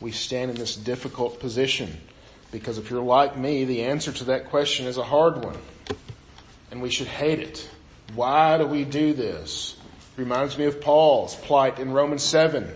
we 0.00 0.12
stand 0.12 0.50
in 0.50 0.56
this 0.56 0.76
difficult 0.76 1.40
position. 1.40 2.00
Because 2.50 2.78
if 2.78 2.90
you're 2.90 3.02
like 3.02 3.36
me, 3.36 3.64
the 3.64 3.84
answer 3.84 4.12
to 4.12 4.24
that 4.24 4.48
question 4.48 4.86
is 4.86 4.96
a 4.96 5.02
hard 5.02 5.44
one. 5.44 5.58
And 6.70 6.80
we 6.80 6.90
should 6.90 7.06
hate 7.06 7.40
it. 7.40 7.68
Why 8.14 8.58
do 8.58 8.66
we 8.66 8.84
do 8.84 9.12
this? 9.12 9.76
Reminds 10.18 10.58
me 10.58 10.64
of 10.64 10.80
Paul's 10.80 11.36
plight 11.36 11.78
in 11.78 11.92
Romans 11.92 12.24
7. 12.24 12.68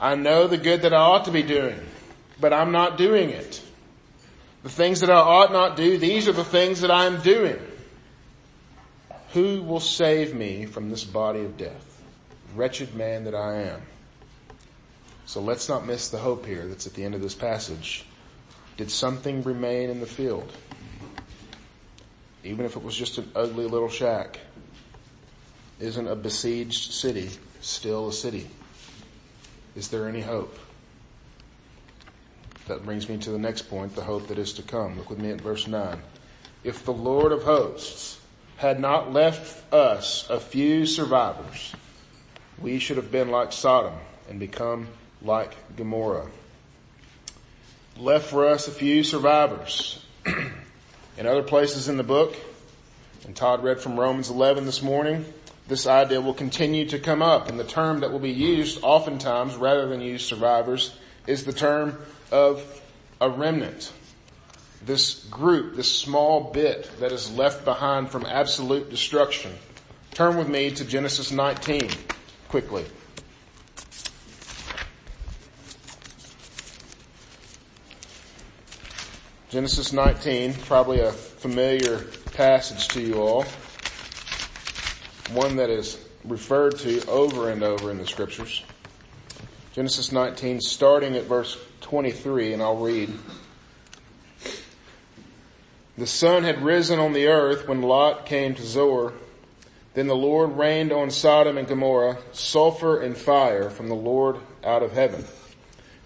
I 0.00 0.14
know 0.14 0.46
the 0.46 0.56
good 0.56 0.80
that 0.80 0.94
I 0.94 0.96
ought 0.96 1.26
to 1.26 1.30
be 1.30 1.42
doing, 1.42 1.78
but 2.40 2.54
I'm 2.54 2.72
not 2.72 2.96
doing 2.96 3.28
it. 3.28 3.62
The 4.62 4.70
things 4.70 5.00
that 5.00 5.10
I 5.10 5.18
ought 5.18 5.52
not 5.52 5.76
do, 5.76 5.98
these 5.98 6.26
are 6.26 6.32
the 6.32 6.42
things 6.42 6.80
that 6.80 6.90
I'm 6.90 7.20
doing. 7.20 7.58
Who 9.34 9.62
will 9.62 9.78
save 9.78 10.34
me 10.34 10.64
from 10.64 10.88
this 10.88 11.04
body 11.04 11.40
of 11.40 11.58
death? 11.58 12.02
Wretched 12.54 12.94
man 12.94 13.24
that 13.24 13.34
I 13.34 13.56
am. 13.64 13.82
So 15.26 15.42
let's 15.42 15.68
not 15.68 15.86
miss 15.86 16.08
the 16.08 16.16
hope 16.16 16.46
here 16.46 16.66
that's 16.66 16.86
at 16.86 16.94
the 16.94 17.04
end 17.04 17.14
of 17.14 17.20
this 17.20 17.34
passage. 17.34 18.06
Did 18.78 18.90
something 18.90 19.42
remain 19.42 19.90
in 19.90 20.00
the 20.00 20.06
field? 20.06 20.50
Even 22.42 22.64
if 22.64 22.74
it 22.74 22.82
was 22.82 22.96
just 22.96 23.18
an 23.18 23.30
ugly 23.36 23.66
little 23.66 23.90
shack, 23.90 24.40
isn't 25.80 26.08
a 26.08 26.16
besieged 26.16 26.92
city 26.92 27.30
still 27.60 28.08
a 28.08 28.12
city? 28.12 28.48
Is 29.76 29.88
there 29.88 30.08
any 30.08 30.20
hope? 30.20 30.58
That 32.66 32.84
brings 32.84 33.08
me 33.08 33.16
to 33.18 33.30
the 33.30 33.38
next 33.38 33.62
point, 33.62 33.94
the 33.94 34.02
hope 34.02 34.28
that 34.28 34.38
is 34.38 34.52
to 34.54 34.62
come. 34.62 34.98
Look 34.98 35.10
with 35.10 35.18
me 35.18 35.30
at 35.30 35.40
verse 35.40 35.66
9. 35.66 36.00
If 36.64 36.84
the 36.84 36.92
Lord 36.92 37.32
of 37.32 37.44
hosts 37.44 38.20
had 38.56 38.80
not 38.80 39.12
left 39.12 39.72
us 39.72 40.28
a 40.28 40.40
few 40.40 40.84
survivors, 40.84 41.74
we 42.60 42.78
should 42.78 42.96
have 42.96 43.10
been 43.12 43.30
like 43.30 43.52
Sodom 43.52 43.94
and 44.28 44.38
become 44.38 44.88
like 45.22 45.54
Gomorrah. 45.76 46.28
Left 47.96 48.26
for 48.28 48.46
us 48.46 48.68
a 48.68 48.72
few 48.72 49.02
survivors. 49.02 50.04
in 50.26 51.26
other 51.26 51.42
places 51.42 51.88
in 51.88 51.96
the 51.96 52.02
book, 52.02 52.36
and 53.24 53.34
Todd 53.34 53.62
read 53.62 53.80
from 53.80 53.98
Romans 53.98 54.30
11 54.30 54.66
this 54.66 54.82
morning, 54.82 55.24
this 55.68 55.86
idea 55.86 56.20
will 56.20 56.34
continue 56.34 56.86
to 56.86 56.98
come 56.98 57.20
up 57.22 57.48
and 57.48 57.60
the 57.60 57.64
term 57.64 58.00
that 58.00 58.10
will 58.10 58.18
be 58.18 58.32
used 58.32 58.80
oftentimes 58.82 59.54
rather 59.54 59.86
than 59.86 60.00
use 60.00 60.24
survivors 60.24 60.96
is 61.26 61.44
the 61.44 61.52
term 61.52 61.96
of 62.32 62.82
a 63.20 63.28
remnant. 63.28 63.92
This 64.84 65.24
group, 65.26 65.76
this 65.76 65.94
small 65.94 66.52
bit 66.52 66.90
that 67.00 67.12
is 67.12 67.30
left 67.32 67.66
behind 67.66 68.10
from 68.10 68.24
absolute 68.24 68.88
destruction. 68.88 69.52
Turn 70.12 70.38
with 70.38 70.48
me 70.48 70.70
to 70.70 70.84
Genesis 70.86 71.30
19 71.30 71.90
quickly. 72.48 72.86
Genesis 79.50 79.92
19, 79.92 80.54
probably 80.54 81.00
a 81.00 81.12
familiar 81.12 82.04
passage 82.32 82.88
to 82.88 83.00
you 83.00 83.20
all. 83.20 83.44
One 85.32 85.56
that 85.56 85.68
is 85.68 85.98
referred 86.24 86.78
to 86.78 87.06
over 87.06 87.50
and 87.50 87.62
over 87.62 87.90
in 87.90 87.98
the 87.98 88.06
scriptures. 88.06 88.64
Genesis 89.72 90.10
19, 90.10 90.60
starting 90.60 91.16
at 91.16 91.24
verse 91.24 91.58
23, 91.82 92.54
and 92.54 92.62
I'll 92.62 92.76
read. 92.76 93.12
The 95.98 96.06
sun 96.06 96.44
had 96.44 96.62
risen 96.62 96.98
on 96.98 97.12
the 97.12 97.26
earth 97.26 97.68
when 97.68 97.82
Lot 97.82 98.24
came 98.24 98.54
to 98.54 98.62
Zoar. 98.62 99.12
Then 99.94 100.06
the 100.06 100.16
Lord 100.16 100.56
rained 100.56 100.92
on 100.92 101.10
Sodom 101.10 101.58
and 101.58 101.68
Gomorrah 101.68 102.18
sulfur 102.32 103.00
and 103.00 103.16
fire 103.16 103.68
from 103.68 103.88
the 103.88 103.94
Lord 103.94 104.36
out 104.64 104.82
of 104.82 104.92
heaven. 104.92 105.24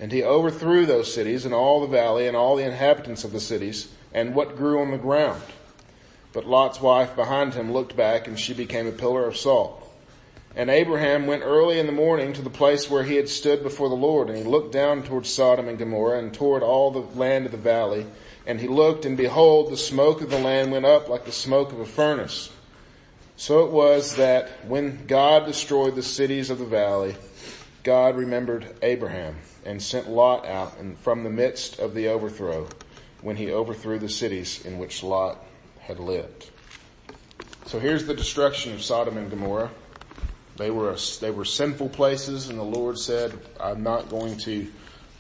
And 0.00 0.11
he 0.11 0.22
overthrew 0.22 0.85
those 0.87 1.12
cities 1.12 1.44
and 1.44 1.54
all 1.54 1.80
the 1.80 1.87
valley 1.87 2.26
and 2.26 2.37
all 2.37 2.56
the 2.56 2.64
inhabitants 2.64 3.22
of 3.22 3.32
the 3.32 3.40
cities 3.40 3.88
and 4.12 4.35
what 4.35 4.56
grew 4.56 4.80
on 4.80 4.90
the 4.90 4.98
ground. 4.98 5.42
But 6.32 6.46
Lot's 6.46 6.80
wife 6.80 7.14
behind 7.14 7.54
him 7.54 7.72
looked 7.72 7.96
back 7.96 8.26
and 8.26 8.38
she 8.38 8.54
became 8.54 8.86
a 8.86 8.92
pillar 8.92 9.26
of 9.26 9.36
salt. 9.36 9.78
And 10.54 10.68
Abraham 10.68 11.26
went 11.26 11.42
early 11.44 11.78
in 11.78 11.86
the 11.86 11.92
morning 11.92 12.32
to 12.34 12.42
the 12.42 12.50
place 12.50 12.90
where 12.90 13.04
he 13.04 13.16
had 13.16 13.28
stood 13.28 13.62
before 13.62 13.88
the 13.88 13.94
Lord 13.94 14.28
and 14.28 14.36
he 14.36 14.44
looked 14.44 14.72
down 14.72 15.02
toward 15.02 15.26
Sodom 15.26 15.68
and 15.68 15.78
Gomorrah 15.78 16.18
and 16.18 16.32
toward 16.32 16.62
all 16.62 16.90
the 16.90 17.18
land 17.18 17.46
of 17.46 17.52
the 17.52 17.58
valley. 17.58 18.06
And 18.46 18.60
he 18.60 18.68
looked 18.68 19.04
and 19.04 19.16
behold, 19.16 19.70
the 19.70 19.76
smoke 19.76 20.20
of 20.20 20.30
the 20.30 20.38
land 20.38 20.72
went 20.72 20.84
up 20.84 21.08
like 21.08 21.24
the 21.24 21.32
smoke 21.32 21.72
of 21.72 21.80
a 21.80 21.86
furnace. 21.86 22.50
So 23.36 23.64
it 23.64 23.72
was 23.72 24.16
that 24.16 24.66
when 24.66 25.06
God 25.06 25.46
destroyed 25.46 25.94
the 25.94 26.02
cities 26.02 26.50
of 26.50 26.58
the 26.58 26.66
valley, 26.66 27.16
God 27.82 28.16
remembered 28.16 28.66
Abraham 28.82 29.36
and 29.64 29.82
sent 29.82 30.08
Lot 30.08 30.46
out 30.46 30.76
from 30.98 31.24
the 31.24 31.30
midst 31.30 31.78
of 31.78 31.94
the 31.94 32.08
overthrow 32.08 32.68
when 33.20 33.36
he 33.36 33.50
overthrew 33.50 33.98
the 33.98 34.08
cities 34.08 34.64
in 34.64 34.78
which 34.78 35.02
Lot 35.02 35.38
had 35.82 35.98
lived. 35.98 36.50
So 37.66 37.78
here's 37.78 38.06
the 38.06 38.14
destruction 38.14 38.72
of 38.72 38.82
Sodom 38.82 39.16
and 39.16 39.30
Gomorrah. 39.30 39.70
They 40.56 40.70
were, 40.70 40.96
they 41.20 41.30
were 41.30 41.44
sinful 41.44 41.90
places 41.90 42.48
and 42.48 42.58
the 42.58 42.64
Lord 42.64 42.98
said, 42.98 43.32
I'm 43.58 43.82
not 43.82 44.10
going 44.10 44.36
to 44.38 44.70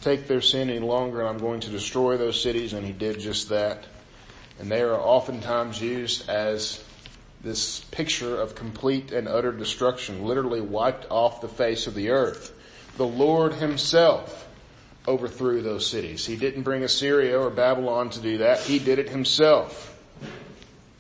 take 0.02 0.28
their 0.28 0.40
sin 0.40 0.68
any 0.68 0.78
longer 0.78 1.20
and 1.20 1.28
I'm 1.28 1.38
going 1.38 1.60
to 1.60 1.70
destroy 1.70 2.16
those 2.16 2.42
cities 2.42 2.72
and 2.72 2.84
he 2.84 2.92
did 2.92 3.18
just 3.18 3.48
that. 3.48 3.84
And 4.60 4.70
they 4.70 4.82
are 4.82 4.94
oftentimes 4.94 5.80
used 5.80 6.28
as 6.28 6.84
this 7.42 7.80
picture 7.84 8.40
of 8.40 8.54
complete 8.54 9.10
and 9.10 9.26
utter 9.26 9.52
destruction, 9.52 10.24
literally 10.24 10.60
wiped 10.60 11.10
off 11.10 11.40
the 11.40 11.48
face 11.48 11.86
of 11.86 11.94
the 11.94 12.10
earth. 12.10 12.52
The 12.96 13.06
Lord 13.06 13.54
himself 13.54 14.48
overthrew 15.08 15.62
those 15.62 15.86
cities. 15.86 16.26
He 16.26 16.36
didn't 16.36 16.62
bring 16.62 16.84
Assyria 16.84 17.40
or 17.40 17.50
Babylon 17.50 18.10
to 18.10 18.20
do 18.20 18.38
that. 18.38 18.60
He 18.60 18.78
did 18.78 18.98
it 18.98 19.08
himself. 19.08 19.91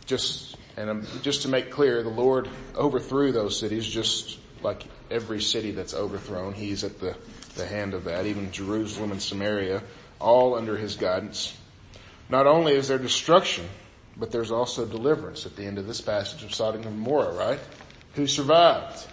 Just, 0.06 0.56
and 0.76 1.06
just 1.22 1.42
to 1.42 1.48
make 1.48 1.70
clear, 1.70 2.02
the 2.02 2.08
Lord 2.08 2.48
overthrew 2.76 3.32
those 3.32 3.58
cities 3.58 3.86
just 3.86 4.38
like 4.62 4.84
every 5.10 5.40
city 5.40 5.70
that's 5.72 5.94
overthrown. 5.94 6.52
He's 6.52 6.84
at 6.84 7.00
the, 7.00 7.16
the 7.54 7.66
hand 7.66 7.94
of 7.94 8.04
that, 8.04 8.26
even 8.26 8.50
Jerusalem 8.52 9.12
and 9.12 9.20
Samaria, 9.22 9.82
all 10.20 10.54
under 10.54 10.76
his 10.76 10.96
guidance. 10.96 11.56
Not 12.28 12.46
only 12.46 12.74
is 12.74 12.88
there 12.88 12.98
destruction, 12.98 13.68
but 14.16 14.30
there's 14.30 14.50
also 14.50 14.86
deliverance 14.86 15.46
at 15.46 15.56
the 15.56 15.64
end 15.64 15.78
of 15.78 15.86
this 15.86 16.00
passage 16.00 16.42
of 16.44 16.54
Sodom 16.54 16.82
and 16.82 17.04
Gomorrah, 17.04 17.34
right? 17.34 17.60
Who 18.14 18.26
survived? 18.26 19.06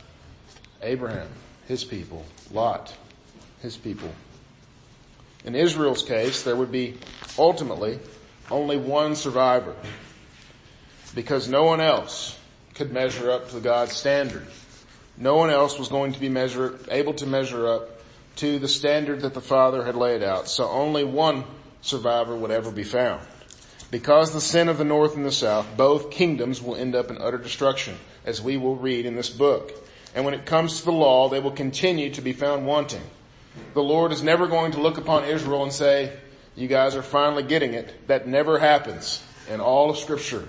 Abraham, 0.81 1.27
his 1.67 1.83
people. 1.83 2.25
Lot, 2.51 2.93
his 3.61 3.77
people. 3.77 4.09
In 5.45 5.55
Israel's 5.55 6.03
case, 6.03 6.43
there 6.43 6.55
would 6.55 6.71
be 6.71 6.97
ultimately 7.37 7.99
only 8.51 8.77
one 8.77 9.15
survivor 9.15 9.75
because 11.13 11.47
no 11.47 11.63
one 11.63 11.81
else 11.81 12.37
could 12.75 12.91
measure 12.91 13.31
up 13.31 13.49
to 13.49 13.59
God's 13.59 13.93
standard. 13.93 14.47
No 15.17 15.35
one 15.35 15.49
else 15.49 15.77
was 15.77 15.89
going 15.89 16.13
to 16.13 16.19
be 16.19 16.29
measure, 16.29 16.79
able 16.89 17.13
to 17.15 17.25
measure 17.25 17.67
up 17.67 18.01
to 18.37 18.57
the 18.57 18.67
standard 18.67 19.21
that 19.21 19.33
the 19.33 19.41
Father 19.41 19.83
had 19.83 19.95
laid 19.95 20.23
out. 20.23 20.47
So 20.47 20.69
only 20.69 21.03
one 21.03 21.43
survivor 21.81 22.35
would 22.35 22.51
ever 22.51 22.71
be 22.71 22.83
found. 22.83 23.21
Because 23.91 24.31
the 24.31 24.41
sin 24.41 24.69
of 24.69 24.77
the 24.77 24.83
north 24.83 25.15
and 25.15 25.25
the 25.25 25.31
south, 25.31 25.67
both 25.75 26.11
kingdoms 26.11 26.61
will 26.61 26.75
end 26.75 26.95
up 26.95 27.09
in 27.09 27.17
utter 27.17 27.37
destruction, 27.37 27.97
as 28.23 28.41
we 28.41 28.55
will 28.55 28.75
read 28.75 29.05
in 29.05 29.15
this 29.15 29.29
book. 29.29 29.73
And 30.15 30.25
when 30.25 30.33
it 30.33 30.45
comes 30.45 30.79
to 30.79 30.85
the 30.85 30.91
law, 30.91 31.27
they 31.27 31.39
will 31.39 31.51
continue 31.51 32.11
to 32.13 32.21
be 32.21 32.33
found 32.33 32.65
wanting. 32.65 33.01
The 33.73 33.83
Lord 33.83 34.11
is 34.11 34.23
never 34.23 34.47
going 34.47 34.71
to 34.73 34.81
look 34.81 34.97
upon 34.97 35.25
Israel 35.25 35.63
and 35.63 35.73
say, 35.73 36.17
you 36.55 36.67
guys 36.67 36.95
are 36.95 37.03
finally 37.03 37.43
getting 37.43 37.73
it. 37.73 38.07
That 38.07 38.27
never 38.27 38.59
happens 38.59 39.23
in 39.49 39.59
all 39.59 39.89
of 39.89 39.97
scripture. 39.97 40.47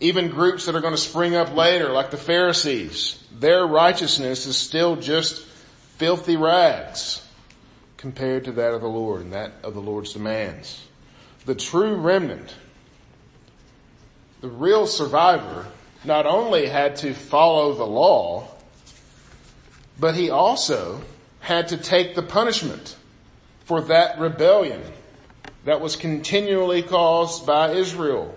Even 0.00 0.28
groups 0.28 0.64
that 0.64 0.74
are 0.74 0.80
going 0.80 0.94
to 0.94 1.00
spring 1.00 1.36
up 1.36 1.54
later, 1.54 1.90
like 1.90 2.10
the 2.10 2.16
Pharisees, 2.16 3.22
their 3.38 3.66
righteousness 3.66 4.46
is 4.46 4.56
still 4.56 4.96
just 4.96 5.44
filthy 5.98 6.36
rags 6.36 7.26
compared 7.98 8.44
to 8.44 8.52
that 8.52 8.72
of 8.72 8.80
the 8.80 8.88
Lord 8.88 9.20
and 9.20 9.34
that 9.34 9.52
of 9.62 9.74
the 9.74 9.80
Lord's 9.80 10.14
demands. 10.14 10.86
The 11.44 11.54
true 11.54 11.94
remnant, 11.94 12.54
the 14.40 14.48
real 14.48 14.86
survivor, 14.86 15.66
not 16.02 16.24
only 16.24 16.66
had 16.66 16.96
to 16.96 17.12
follow 17.12 17.74
the 17.74 17.86
law, 17.86 18.48
but 19.98 20.14
he 20.14 20.30
also 20.30 21.02
had 21.40 21.68
to 21.68 21.76
take 21.76 22.14
the 22.14 22.22
punishment 22.22 22.96
for 23.64 23.82
that 23.82 24.18
rebellion 24.18 24.82
that 25.64 25.80
was 25.80 25.96
continually 25.96 26.82
caused 26.82 27.46
by 27.46 27.72
Israel. 27.72 28.34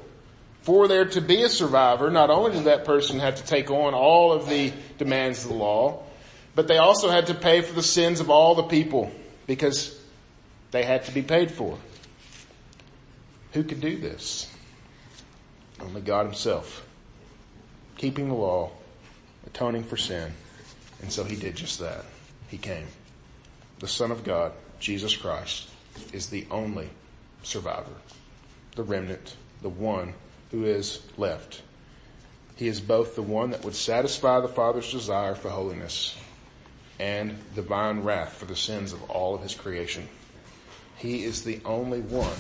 For 0.64 0.88
there 0.88 1.06
to 1.06 1.22
be 1.22 1.44
a 1.44 1.50
survivor, 1.50 2.10
not 2.10 2.30
only 2.30 2.54
did 2.54 2.64
that 2.66 2.86
person 2.86 3.20
have 3.20 3.36
to 3.36 3.44
take 3.44 3.70
on 3.70 3.94
all 3.94 4.32
of 4.32 4.48
the 4.48 4.72
demands 4.98 5.44
of 5.44 5.50
the 5.50 5.58
law, 5.58 6.04
but 6.56 6.68
they 6.68 6.78
also 6.78 7.10
had 7.10 7.28
to 7.28 7.34
pay 7.34 7.62
for 7.62 7.74
the 7.74 7.84
sins 7.84 8.22
of 8.22 8.30
all 8.30 8.56
the 8.56 8.64
people 8.64 9.12
because 9.46 10.00
they 10.72 10.84
had 10.84 11.04
to 11.06 11.12
be 11.12 11.22
paid 11.22 11.52
for. 11.52 11.78
Who 13.52 13.64
could 13.64 13.82
do 13.82 13.98
this? 13.98 14.50
Only 15.82 16.02
God 16.02 16.26
himself. 16.28 16.88
Keeping 17.98 18.30
the 18.30 18.34
law, 18.34 18.72
atoning 19.46 19.84
for 19.84 19.98
sin. 19.98 20.32
And 21.02 21.12
so 21.12 21.26
he 21.26 21.36
did 21.36 21.56
just 21.56 21.80
that. 21.80 22.06
He 22.48 22.58
came. 22.58 22.88
The 23.80 23.88
Son 23.88 24.12
of 24.12 24.24
God, 24.24 24.54
Jesus 24.80 25.16
Christ, 25.16 25.70
is 26.14 26.28
the 26.28 26.48
only 26.50 26.90
survivor. 27.44 27.96
The 28.76 28.84
remnant, 28.84 29.36
the 29.62 29.70
one 29.70 30.14
who 30.54 30.66
is 30.66 31.02
left. 31.18 31.64
He 32.56 32.68
is 32.68 32.80
both 32.80 33.16
the 33.16 33.24
one 33.24 33.50
that 33.50 33.66
would 33.66 33.74
satisfy 33.74 34.40
the 34.40 34.48
Father's 34.48 34.92
desire 34.92 35.34
for 35.34 35.50
holiness 35.50 36.16
and 37.00 37.36
divine 37.56 38.04
wrath 38.04 38.34
for 38.34 38.46
the 38.46 38.56
sins 38.56 38.94
of 38.94 39.02
all 39.10 39.34
of 39.34 39.42
his 39.42 39.56
creation. 39.56 40.08
He 40.96 41.24
is 41.24 41.44
the 41.44 41.60
only 41.66 42.02
one 42.02 42.38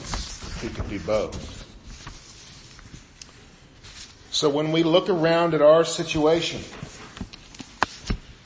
who 0.62 0.69
can 0.69 0.88
do 0.88 0.99
both. 0.99 1.60
So 4.30 4.47
when 4.47 4.71
we 4.71 4.84
look 4.84 5.10
around 5.10 5.56
at 5.56 5.63
our 5.63 5.84
situation, 5.84 6.62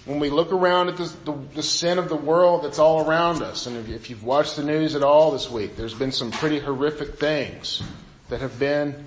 when 0.06 0.22
we 0.22 0.30
look 0.30 0.54
around 0.54 0.88
at 0.88 0.96
the, 0.96 1.12
the, 1.26 1.34
the, 1.56 1.64
sin 1.64 2.00
of 2.00 2.08
the 2.08 2.16
world 2.16 2.64
that's 2.64 2.80
all 2.80 3.06
around 3.06 3.42
us, 3.42 3.68
and 3.68 3.90
if 3.90 4.10
you've 4.10 4.24
watched 4.24 4.56
the 4.56 4.64
news 4.64 4.96
at 4.96 5.04
all 5.04 5.32
this 5.32 5.52
week, 5.52 5.76
there's 5.76 5.94
been 5.94 6.14
some 6.14 6.32
pretty 6.32 6.60
horrific 6.60 7.20
things 7.20 7.84
that 8.30 8.40
have 8.40 8.58
been 8.58 9.06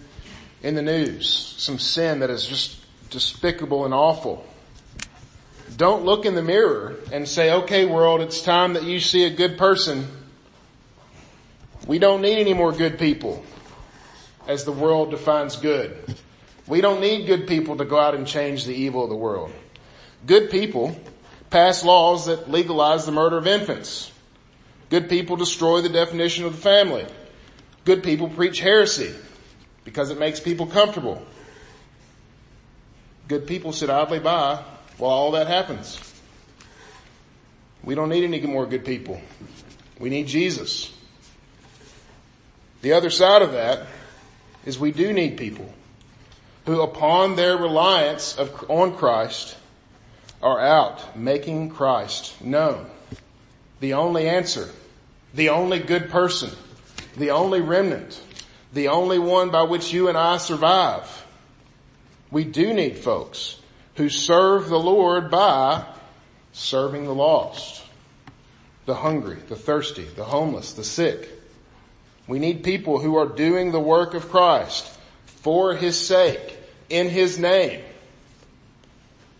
in 0.62 0.74
the 0.74 0.82
news. 0.82 1.54
Some 1.58 1.78
sin 1.78 2.20
that 2.20 2.30
is 2.30 2.46
just 2.46 2.78
despicable 3.10 3.84
and 3.84 3.94
awful. 3.94 4.46
Don't 5.76 6.04
look 6.04 6.26
in 6.26 6.34
the 6.34 6.42
mirror 6.42 6.96
and 7.12 7.28
say, 7.28 7.52
okay 7.52 7.86
world, 7.86 8.20
it's 8.20 8.40
time 8.40 8.74
that 8.74 8.84
you 8.84 9.00
see 9.00 9.24
a 9.24 9.30
good 9.30 9.56
person 9.56 10.06
We 11.86 11.98
don't 11.98 12.20
need 12.20 12.38
any 12.38 12.54
more 12.54 12.72
good 12.72 12.98
people 12.98 13.44
as 14.46 14.64
the 14.64 14.72
world 14.72 15.10
defines 15.10 15.56
good. 15.56 15.96
We 16.66 16.80
don't 16.80 17.00
need 17.00 17.26
good 17.26 17.48
people 17.48 17.76
to 17.78 17.84
go 17.84 17.98
out 17.98 18.14
and 18.14 18.26
change 18.26 18.64
the 18.64 18.74
evil 18.74 19.04
of 19.04 19.10
the 19.10 19.16
world. 19.16 19.50
Good 20.26 20.50
people 20.50 20.96
pass 21.48 21.82
laws 21.82 22.26
that 22.26 22.50
legalize 22.50 23.06
the 23.06 23.12
murder 23.12 23.38
of 23.38 23.46
infants. 23.46 24.12
Good 24.88 25.08
people 25.08 25.36
destroy 25.36 25.80
the 25.80 25.88
definition 25.88 26.44
of 26.44 26.52
the 26.52 26.60
family. 26.60 27.06
Good 27.84 28.02
people 28.02 28.28
preach 28.28 28.60
heresy 28.60 29.14
because 29.90 30.10
it 30.10 30.20
makes 30.20 30.38
people 30.38 30.66
comfortable. 30.66 31.20
Good 33.26 33.48
people 33.48 33.72
sit 33.72 33.90
idly 33.90 34.20
by 34.20 34.62
while 34.98 35.10
all 35.10 35.30
that 35.32 35.48
happens. 35.48 35.98
We 37.82 37.96
don't 37.96 38.08
need 38.08 38.22
any 38.22 38.40
more 38.42 38.66
good 38.66 38.84
people. 38.84 39.20
We 39.98 40.08
need 40.08 40.28
Jesus. 40.28 40.92
The 42.82 42.92
other 42.92 43.10
side 43.10 43.42
of 43.42 43.50
that 43.50 43.88
is 44.64 44.78
we 44.78 44.92
do 44.92 45.12
need 45.12 45.36
people 45.36 45.68
who 46.66 46.82
upon 46.82 47.34
their 47.34 47.56
reliance 47.56 48.38
of, 48.38 48.64
on 48.68 48.96
Christ 48.96 49.56
are 50.40 50.60
out 50.60 51.18
making 51.18 51.70
Christ 51.70 52.40
known. 52.40 52.86
The 53.80 53.94
only 53.94 54.28
answer, 54.28 54.68
the 55.34 55.48
only 55.48 55.80
good 55.80 56.10
person, 56.10 56.50
the 57.16 57.30
only 57.30 57.60
remnant, 57.60 58.20
the 58.72 58.88
only 58.88 59.18
one 59.18 59.50
by 59.50 59.62
which 59.62 59.92
you 59.92 60.08
and 60.08 60.16
I 60.16 60.36
survive. 60.38 61.26
We 62.30 62.44
do 62.44 62.72
need 62.72 62.98
folks 62.98 63.60
who 63.96 64.08
serve 64.08 64.68
the 64.68 64.78
Lord 64.78 65.30
by 65.30 65.84
serving 66.52 67.04
the 67.04 67.14
lost, 67.14 67.82
the 68.86 68.94
hungry, 68.94 69.38
the 69.48 69.56
thirsty, 69.56 70.04
the 70.04 70.24
homeless, 70.24 70.72
the 70.72 70.84
sick. 70.84 71.28
We 72.26 72.38
need 72.38 72.62
people 72.62 73.00
who 73.00 73.16
are 73.16 73.26
doing 73.26 73.72
the 73.72 73.80
work 73.80 74.14
of 74.14 74.30
Christ 74.30 74.88
for 75.26 75.74
His 75.74 75.98
sake, 75.98 76.56
in 76.88 77.08
His 77.08 77.38
name. 77.38 77.82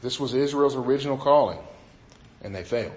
This 0.02 0.18
was 0.18 0.34
Israel's 0.34 0.76
original 0.76 1.16
calling, 1.16 1.58
and 2.42 2.54
they 2.54 2.64
failed. 2.64 2.92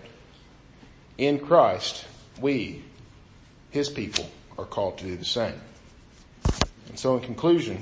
In 1.18 1.40
Christ, 1.40 2.06
we, 2.40 2.84
His 3.72 3.90
people, 3.90 4.30
are 4.58 4.66
called 4.66 4.98
to 5.00 5.06
do 5.06 5.18
the 5.18 5.26
same. 5.26 5.60
And 6.94 7.00
so 7.00 7.16
in 7.16 7.24
conclusion, 7.24 7.80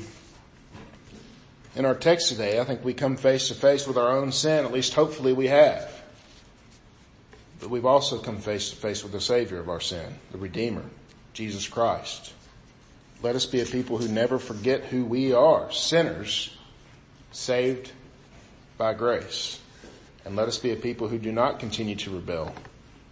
in 1.76 1.84
our 1.84 1.96
text 1.96 2.30
today, 2.30 2.62
I 2.62 2.64
think 2.64 2.86
we 2.86 2.94
come 2.94 3.18
face 3.18 3.50
to 3.50 3.54
face 3.54 3.86
with 3.86 3.98
our 3.98 4.08
own 4.08 4.32
sin, 4.32 4.64
at 4.64 4.72
least 4.72 4.94
hopefully 4.94 5.34
we 5.34 5.48
have. 5.48 5.92
But 7.60 7.70
we've 7.70 7.86
also 7.86 8.20
come 8.20 8.38
face 8.38 8.70
to 8.70 8.78
face 8.78 9.04
with 9.04 9.12
the 9.12 9.20
Savior 9.20 9.60
of 9.60 9.68
our 9.68 9.82
sin, 9.82 10.16
the 10.32 10.38
Redeemer, 10.38 10.86
Jesus 11.34 11.68
Christ. 11.68 12.32
Let 13.22 13.36
us 13.36 13.46
be 13.46 13.60
a 13.60 13.66
people 13.66 13.98
who 13.98 14.08
never 14.08 14.40
forget 14.40 14.86
who 14.86 15.04
we 15.04 15.34
are, 15.34 15.70
sinners, 15.74 16.56
saved 17.34 17.92
by 18.78 18.94
grace. 18.94 19.60
And 20.24 20.38
let 20.38 20.48
us 20.48 20.58
be 20.58 20.72
a 20.72 20.78
people 20.78 21.10
who 21.10 21.20
do 21.20 21.34
not 21.34 21.60
continue 21.60 21.98
to 21.98 22.16
rebel, 22.16 22.56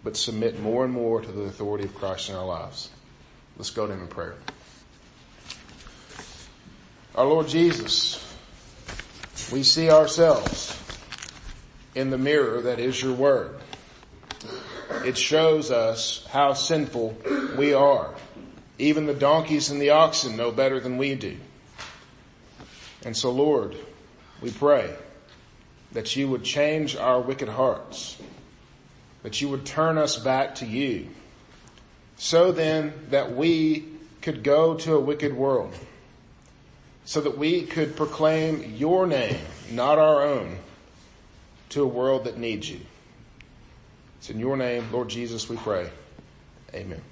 but 0.02 0.16
submit 0.16 0.60
more 0.60 0.82
and 0.82 0.94
more 0.94 1.20
to 1.20 1.30
the 1.30 1.42
authority 1.42 1.84
of 1.84 1.94
Christ 1.94 2.30
in 2.30 2.36
our 2.36 2.46
lives. 2.46 2.88
Let's 3.58 3.68
go 3.68 3.86
to 3.86 3.92
Him 3.92 4.00
in 4.00 4.08
prayer. 4.08 4.36
Our 7.16 7.26
Lord 7.26 7.48
Jesus, 7.48 8.24
we 9.52 9.64
see 9.64 9.90
ourselves 9.90 10.80
in 11.96 12.10
the 12.10 12.18
mirror 12.18 12.60
that 12.62 12.78
is 12.78 13.02
your 13.02 13.14
word. 13.14 13.56
It 15.04 15.18
shows 15.18 15.72
us 15.72 16.24
how 16.30 16.52
sinful 16.52 17.16
we 17.58 17.74
are. 17.74 18.14
Even 18.78 19.06
the 19.06 19.14
donkeys 19.14 19.70
and 19.70 19.82
the 19.82 19.90
oxen 19.90 20.36
know 20.36 20.52
better 20.52 20.78
than 20.78 20.98
we 20.98 21.16
do. 21.16 21.36
And 23.04 23.16
so 23.16 23.32
Lord, 23.32 23.76
we 24.40 24.52
pray 24.52 24.94
that 25.90 26.14
you 26.14 26.28
would 26.28 26.44
change 26.44 26.94
our 26.94 27.20
wicked 27.20 27.48
hearts, 27.48 28.22
that 29.24 29.40
you 29.40 29.48
would 29.48 29.66
turn 29.66 29.98
us 29.98 30.16
back 30.16 30.54
to 30.56 30.66
you, 30.66 31.08
so 32.16 32.52
then 32.52 32.92
that 33.08 33.34
we 33.34 33.84
could 34.22 34.44
go 34.44 34.76
to 34.76 34.94
a 34.94 35.00
wicked 35.00 35.34
world 35.34 35.74
so 37.10 37.20
that 37.20 37.36
we 37.36 37.62
could 37.62 37.96
proclaim 37.96 38.76
your 38.76 39.04
name, 39.04 39.36
not 39.72 39.98
our 39.98 40.22
own, 40.22 40.56
to 41.68 41.82
a 41.82 41.86
world 41.86 42.22
that 42.22 42.38
needs 42.38 42.70
you. 42.70 42.78
It's 44.18 44.30
in 44.30 44.38
your 44.38 44.56
name, 44.56 44.86
Lord 44.92 45.08
Jesus, 45.08 45.48
we 45.48 45.56
pray. 45.56 45.90
Amen. 46.72 47.02